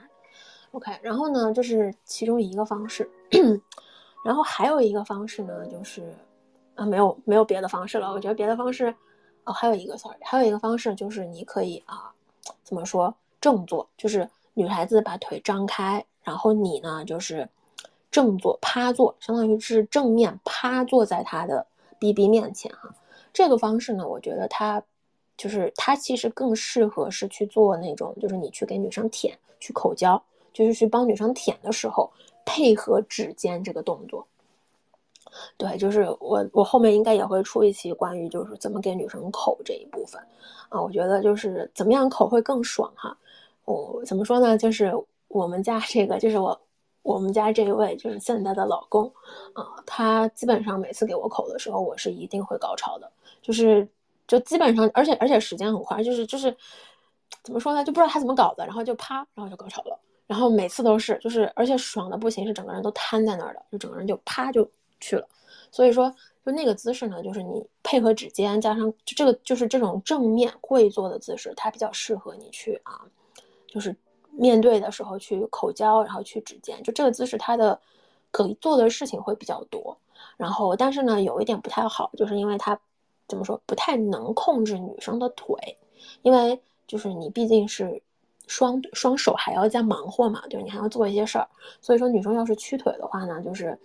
[0.71, 3.07] OK，然后呢，这是其中一个方式，
[4.25, 6.01] 然后还有一个方式呢，就是
[6.85, 8.11] 没有没有别的方式了。
[8.11, 8.93] 我觉得别的方式，
[9.43, 12.11] 哦，还有一个，sorry，还有一个方式就是你可以啊，
[12.63, 14.29] 怎么说正坐，就是。
[14.53, 17.47] 女孩子把腿张开，然后你呢就是
[18.11, 21.65] 正坐趴坐，相当于是正面趴坐在她的
[21.99, 22.93] BB 面前哈。
[23.31, 24.83] 这个方式呢，我觉得它
[25.37, 30.21] 就是它其实更适合是去做那种，就是你去给女生舔，去口交，
[30.51, 32.11] 就是去帮女生舔的时候
[32.45, 34.27] 配合指尖这个动作。
[35.57, 40.21] 对，就是我我后面应该也会出一期关于就是怎么给女生口这一部分
[40.69, 40.81] 啊。
[40.81, 43.15] 我觉得就是怎么样口会更爽哈。
[43.65, 44.57] 我怎么说呢？
[44.57, 44.91] 就是
[45.27, 46.59] 我们家这个，就是我
[47.03, 49.05] 我们家这一位，就是现在的老公，
[49.53, 53.09] 啊，他基本上每次给我口的时候，我是一定会高潮的，
[53.41, 53.87] 就是
[54.27, 56.53] 就基本上，而且而且时间很快，就是就是
[57.43, 57.83] 怎么说呢？
[57.83, 64.67] 就不知道他怎么搞的，然后就啪，然后就高潮了，然后每次都是，就是而且爽的不行，是整个人都瘫在那儿的，就整个人就啪就
[65.01, 65.27] 去了。
[65.71, 66.13] 所以说，
[66.45, 73.01] 就那个姿势呢，就是你配合指尖加上就这个，就是这种正面跪坐的姿势，它比较适合你去啊。
[73.67, 73.95] 就是
[74.31, 77.79] 面对的时候去口交，然后去指尖，就这个姿势，它的
[78.31, 79.97] 可以做的事情会比较多。
[80.37, 82.79] 然后，但是呢，有一点不太好，就是因为它
[83.27, 85.77] 怎么说，不太能控制女生的腿，
[86.21, 88.01] 因为就是你毕竟是
[88.45, 91.47] 双双手还要加忙活嘛，就是你还要做一些事儿。
[91.79, 93.79] 所以说，女生要是屈腿的话呢，就是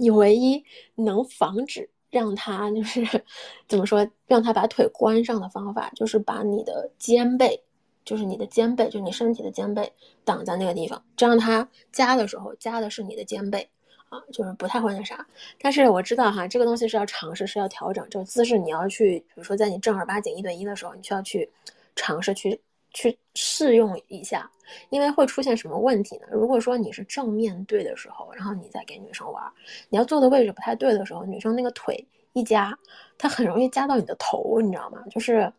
[0.00, 0.64] 你唯一
[0.96, 3.04] 能防止让他就是
[3.68, 7.62] 怎么说，让他把腿关上的方法，就是把你的肩背。
[8.02, 9.92] 就是你的肩背，就你身体的肩背
[10.24, 13.68] 挡在那个地方，这样他夹的时候夹的是你的肩背
[14.08, 15.24] 啊，就是不太会那啥。
[15.60, 18.58] 但是我知道哈，这个东西是要尝试，是要调整这个姿势。
[18.58, 21.48] 你要去，比如说在你正儿八经一对一的时候，你需要去
[21.94, 22.60] 尝试去
[22.92, 24.50] 去试用一下，
[24.88, 26.26] 因为会出现什么问题呢？
[26.30, 29.44] 如果说你是正面对的时候，然后你再给女生玩，
[29.88, 32.76] 你要坐的位置不太对的时候，女生那个腿一夹，
[33.18, 35.02] 她很容易夹到你的头，你知道吗？
[35.10, 35.52] 就是。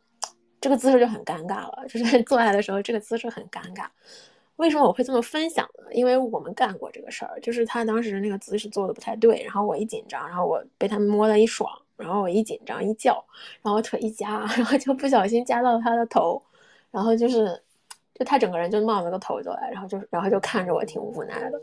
[0.63, 3.87] 这个姿势就很尴尬了，就是 坐下来的时候，这个姿势很尴尬。
[4.57, 5.85] 为什么我会这么分享呢？
[5.91, 11.67] 因为我们干过这个事儿，就是他当时那个姿势做的不太对，然后我一紧张，然后我被他们摸了一爽，
[11.97, 13.25] 然后我一紧张一叫，
[13.63, 16.39] 然后腿一夹，然后就不小心夹到他的头，
[16.91, 17.59] 然后就是，
[18.13, 21.59] 就他整个人就冒了个头就来，然后就然后就看着我挺无奈的，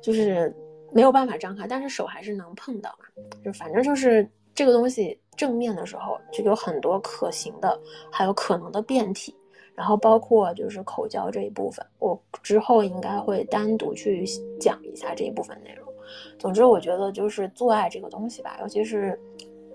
[0.00, 0.54] 就是
[0.92, 3.06] 没有办法张开，但是手还是能碰到嘛，
[3.44, 5.18] 就反正就是这个东西。
[5.38, 9.32] 正面的时候就有很多可行的，还有可能的变体，
[9.72, 14.24] 然后包括就是口交这一部分，我之后应该会单独去
[14.58, 15.86] 讲一下这一部分内容。
[16.40, 19.16] 总之，我觉得就是做爱这个东西吧，尤其是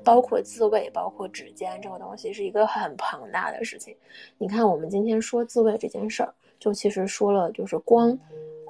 [0.04, 3.96] 包括自慰、包括指尖这个东西，是一个很庞大的事情。
[4.38, 8.18] 你看，我们今天说自慰这件事儿，就其实说了，就是光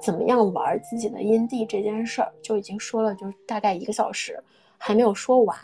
[0.02, 4.42] 怎么样玩自己的阴蒂这件事儿，就已经说了，就大概一个小时，
[4.78, 5.56] 还没有说完。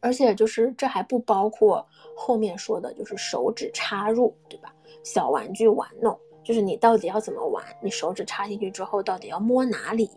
[0.00, 1.86] 而且就是这还不包括
[2.16, 4.74] 后面说的，就是手指插入，对吧？
[5.04, 7.64] 小玩具玩弄，就是你到底要怎么玩？
[7.80, 10.10] 你手指插进去之后，到底要摸哪里？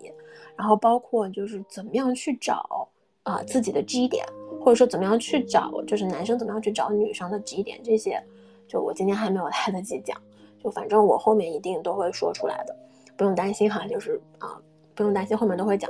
[0.55, 2.87] 然后包括就是怎么样去找
[3.27, 4.25] 啊自己的 G 点，
[4.59, 8.23] 或者说怎么样去找，就是男生怎么样去找女生的 G 点，这些
[8.67, 10.17] 就我今天还没有来得及讲，
[10.63, 12.75] 就反正我后面一定都会说出来的，
[13.17, 14.57] 不用担心哈，就是啊
[14.95, 15.89] 不用担心后面都会讲，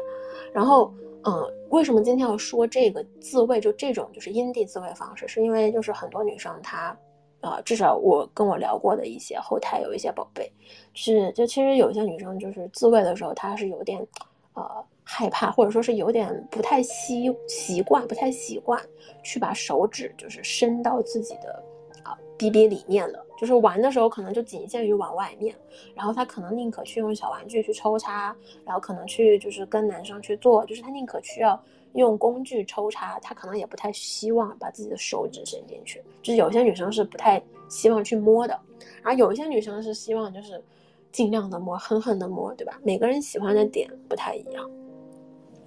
[0.52, 0.92] 然后。
[1.24, 1.34] 嗯，
[1.72, 3.60] 为什么今天要说这个自慰？
[3.60, 6.98] 就这种就是阴蒂自慰方式，是因为就是很多女生她，
[7.42, 10.50] 呃，至少我跟我聊过的一些后台有一些宝贝，
[10.94, 14.00] 是就其实有些女生就是自慰的时候，她是有点，
[14.54, 14.64] 呃，
[15.10, 18.78] 害怕，或者说是有点不太习习惯，不太习惯
[19.24, 21.64] 去把手指就是伸到自己的
[22.04, 23.26] 啊 BB 里面的。
[23.40, 25.56] 就是玩的时候可能就仅限于往外面，
[25.94, 28.36] 然后他可能宁可去用小玩具去抽插，
[28.66, 31.58] 然后可能去就是跟男生去做，就是他宁可需要
[31.94, 36.02] 用工具抽插，他可能也不太希望把自己的手指伸进去。
[36.24, 38.60] 就是有些女生是不太希望去摸的，
[39.04, 40.60] 然后有一些女生是希望就是
[41.12, 42.80] 尽量的摸，狠狠的摸，对吧？
[42.84, 44.68] 每个人喜欢的点不太一样。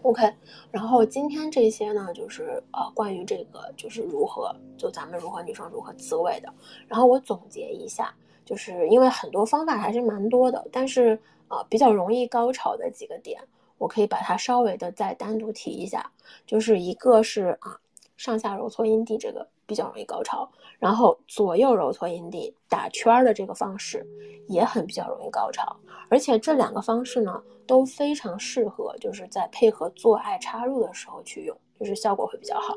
[0.02, 0.32] OK，
[0.70, 6.52] 然后今天这些呢，就是呃，关于这个就是如何就咱们如何女生如何自慰的。
[6.88, 13.38] 然后我总结一下，就是因为很多方法还是蛮多的，但是呃比较容易高潮的几个点，
[13.76, 16.10] 我可以把它稍微的再单独提一下。
[16.46, 17.78] 就是一个是啊，
[18.16, 24.04] 上下揉搓阴蒂这个比较容易高潮，然后左右揉搓阴蒂打圈的这个方式
[24.48, 25.76] 也很比较容易高潮，
[26.08, 27.40] 而且这两个方式呢。
[27.70, 32.74] 都非常适合，就是在配合做爱插入的时候去用，就是效果会比较好。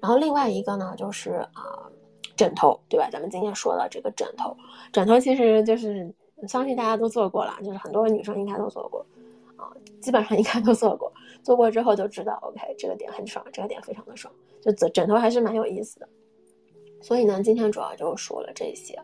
[0.00, 1.88] 然后另外一个呢，就是啊，
[2.34, 3.08] 枕头，对吧？
[3.12, 4.56] 咱们今天说的这个枕头，
[4.92, 6.12] 枕头其实就是
[6.48, 9.06] 相信大家都做过了，就是很多女生应该都做过
[9.54, 9.70] 啊，
[10.02, 11.12] 基本上应该都做过。
[11.44, 16.08] 做过之后就知道，OK，这个点很爽，这个点非常的爽，就枕枕头还是蛮有意思的。
[17.04, 18.98] 所以呢，今天主要就说了这些。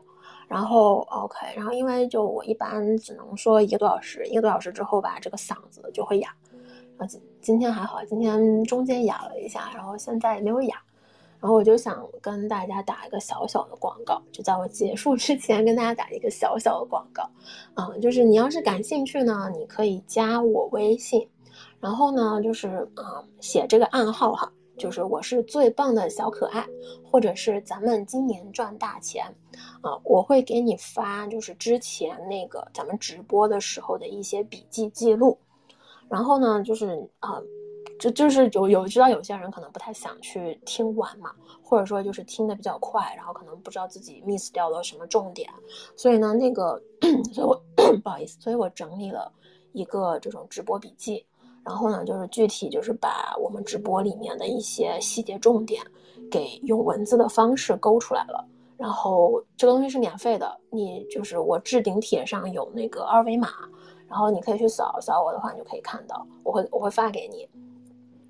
[0.49, 6.35] 然后 OK，然后因为就我一般只能说一个多小时，一个多小时之后吧，这个嗓子就会哑。
[6.97, 10.83] 然后今今天还好，今天中间哑了一下，然后现在也没有哑。
[11.41, 17.29] 然后我就想跟大家打一个小小的广告，就在我结束之前跟大家打一个小小的广告。
[17.75, 21.29] 嗯，就是你要是感兴趣呢，你可以加我微信，
[21.79, 24.51] 然后呢就是啊写这个暗号哈。
[24.81, 26.67] 就是我是最棒的小可爱，
[27.05, 29.27] 或者是咱们今年赚大钱，
[29.83, 35.37] 啊，我会给你发，就是之前那个咱们直播的时候的一些笔记记录，
[36.09, 37.39] 然后呢，就是啊，
[37.99, 41.31] 就就是有有知道有些人可能不太想去听完嘛，
[41.63, 45.51] 或者说就是听的比较快，然后可能不知道自己 miss 掉了什么重点，
[45.95, 46.83] 所以呢，那个，
[47.35, 47.63] 所以我
[48.03, 49.31] 不好意思，所以我整理了
[49.73, 51.27] 一个这种直播笔记。
[51.65, 55.83] 然后呢，就是具体就是把我们直播里面的一些细节重点，
[56.31, 58.45] 给用文字的方式勾出来了。
[58.77, 63.49] 然后这个东西是免费的，你就是我置顶帖上有那个二维码，
[64.09, 67.47] 然后你可以去扫扫我的话，你就可以看到，我会我会发给你。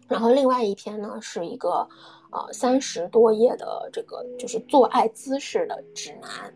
[0.09, 1.87] 然后另外一篇呢，是一个
[2.33, 6.53] 呃三十多页的这个就是做爱姿势的指南。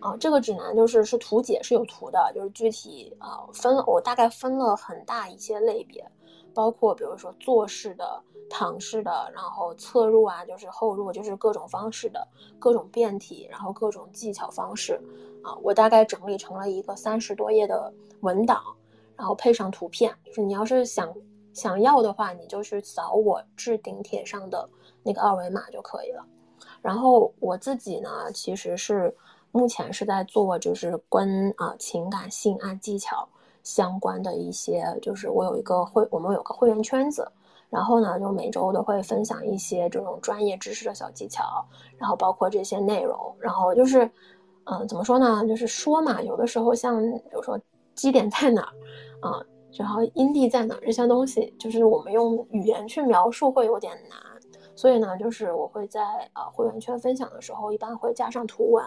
[0.00, 6.02] 啊，这个指南就是是图解，是有图的，就是具体啊分了，我大概分了很大一些类别，
[6.54, 12.26] 包括比如说坐式的、躺式的，然后侧入啊，就是后入，就是各种方式的
[12.58, 14.98] 各种变体，然后各种技巧方式，
[15.42, 18.62] 啊，我大概整理成了一个三十多页的文档，
[19.16, 21.14] 然后配上图片，就是你要是想
[21.52, 24.66] 想要的话，你就去扫我置顶帖上的
[25.02, 26.24] 那个二维码就可以了。
[26.80, 29.14] 然后我自己呢，其实是。
[29.52, 33.28] 目前是在做，就是跟啊情感性爱技巧
[33.62, 37.30] 相关的一些，就是我有一个会，我们有个会员圈子，
[37.68, 41.64] 然后呢，就每周都会分享一些这种专业知识的小技巧，
[41.98, 44.08] 然后包括这些内容，然后就是，
[44.64, 45.44] 嗯，怎么说呢？
[45.46, 47.58] 就是说嘛，有的时候像比如说
[47.94, 54.18] 基点在哪儿啊，然后阴蒂在哪儿这些东西，就是我们用语言去描述会有点难，
[54.74, 58.84] 所以呢，就是我会在啊会员圈分享的时候，一般会加上图文。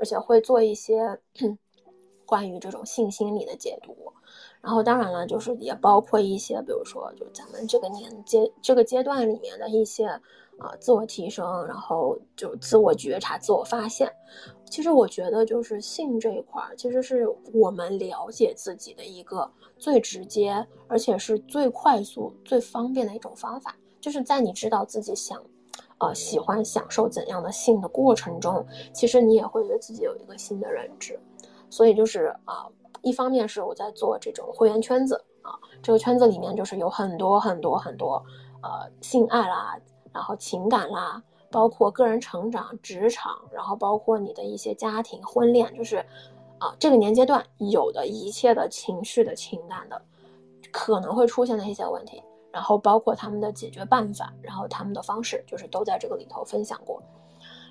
[0.00, 0.98] 而且会做一些
[2.24, 3.94] 关于这种性心理的解读，
[4.62, 14.10] 然后当然了，就是也包括一些，比如说，就咱们这个年阶这个阶段里面的一些啊自我提升，然后就自我觉察、自我发现。
[14.70, 25.44] 其实我觉得，就是性这一块儿，其实是我们了解自己的一个最直接，而且是最快速、最方便的一种方法，就是在你知道自己想。
[26.00, 31.20] 呃，喜欢享受怎样的性的过程中，其实你也会对自己有一个新的认知。
[31.68, 32.66] 所以就是啊，
[33.02, 38.14] 一方面是我在做这种会员圈子啊，这个圈子里面就是有很多很多很多
[38.62, 39.78] 呃性爱啦，
[40.12, 45.98] 然后情感啦，包括个人成长、职场，然后包括你的一些家庭、婚恋，就是
[46.58, 50.00] 啊这个年阶段有的一切的情绪的情感的
[50.72, 52.22] 可能会出现的一些问题。
[52.52, 57.02] 然后包括他们的解决办法，然后他们的方式，就是都在这个里头分享过。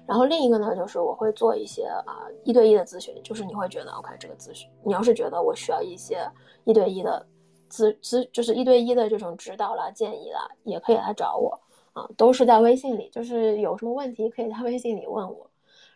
[0.06, 6.28] 然后另一个呢，就是我会做一些啊一对一的咨询，就是你会觉得 OK 这个咨询，你要是觉得我需要一些
[6.64, 7.24] 一对一的
[7.70, 11.60] 咨咨，就是一对一的这种指导啦、建议啦，也可以来找我
[11.94, 15.48] 啊，都是在微信里，就是有什么问题可以在微信里问我。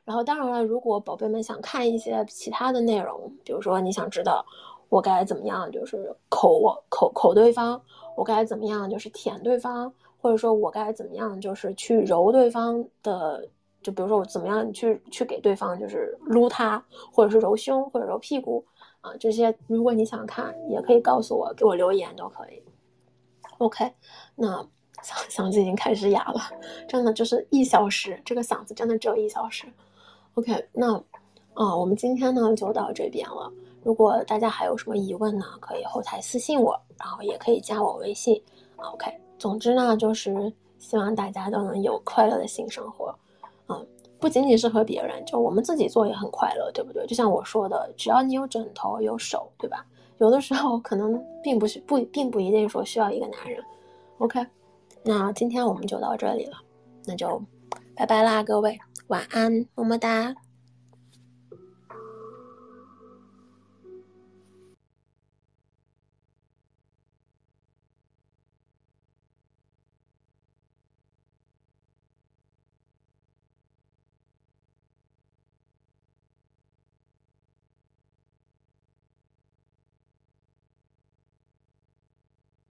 [0.06, 4.46] 然后当然了，如果宝贝们想看一些其他的内容，比如说你想知道
[4.90, 7.82] 我该怎么样，就是口我口口对方。
[8.16, 8.90] 我该怎么样？
[8.90, 11.40] 就是舔对方，或者说我该怎么样？
[11.40, 13.48] 就是去揉对方的，
[13.82, 18.66] 就比如说我怎么样去去给对方，就是撸他，或者是揉胸，或者揉屁股
[19.02, 22.64] 啊，这些如果你想看，也可以告诉我，给我留言都可以。
[23.58, 23.94] OK，
[24.36, 24.62] 那
[25.02, 26.40] 嗓嗓子已经开始哑了，
[26.88, 29.66] 真的就是一小时，这个嗓子真的只有一小时。
[30.36, 31.02] OK，那
[31.54, 33.52] 啊，我们今天呢就到这边了。
[33.84, 38.42] 如果大家还有什么疑问呢，可以后台私信我，然后也可以加我微信
[38.78, 43.14] ，OK，总之呢，就是希望大家都能有快乐的性生活，
[43.68, 43.86] 嗯，
[44.20, 47.06] 不仅仅是和别人，就我们自己做也很快乐，对不对？
[47.06, 49.86] 就像我说的，只要你有枕头有手，对吧？
[50.20, 53.62] 有的时候可能并不是不并不一定说需要一个男人。
[54.20, 54.46] OK，
[55.04, 56.58] 那今天我们就到这里了，
[57.06, 57.42] 那就
[57.96, 60.34] 拜拜啦，各位，晚安，么么哒。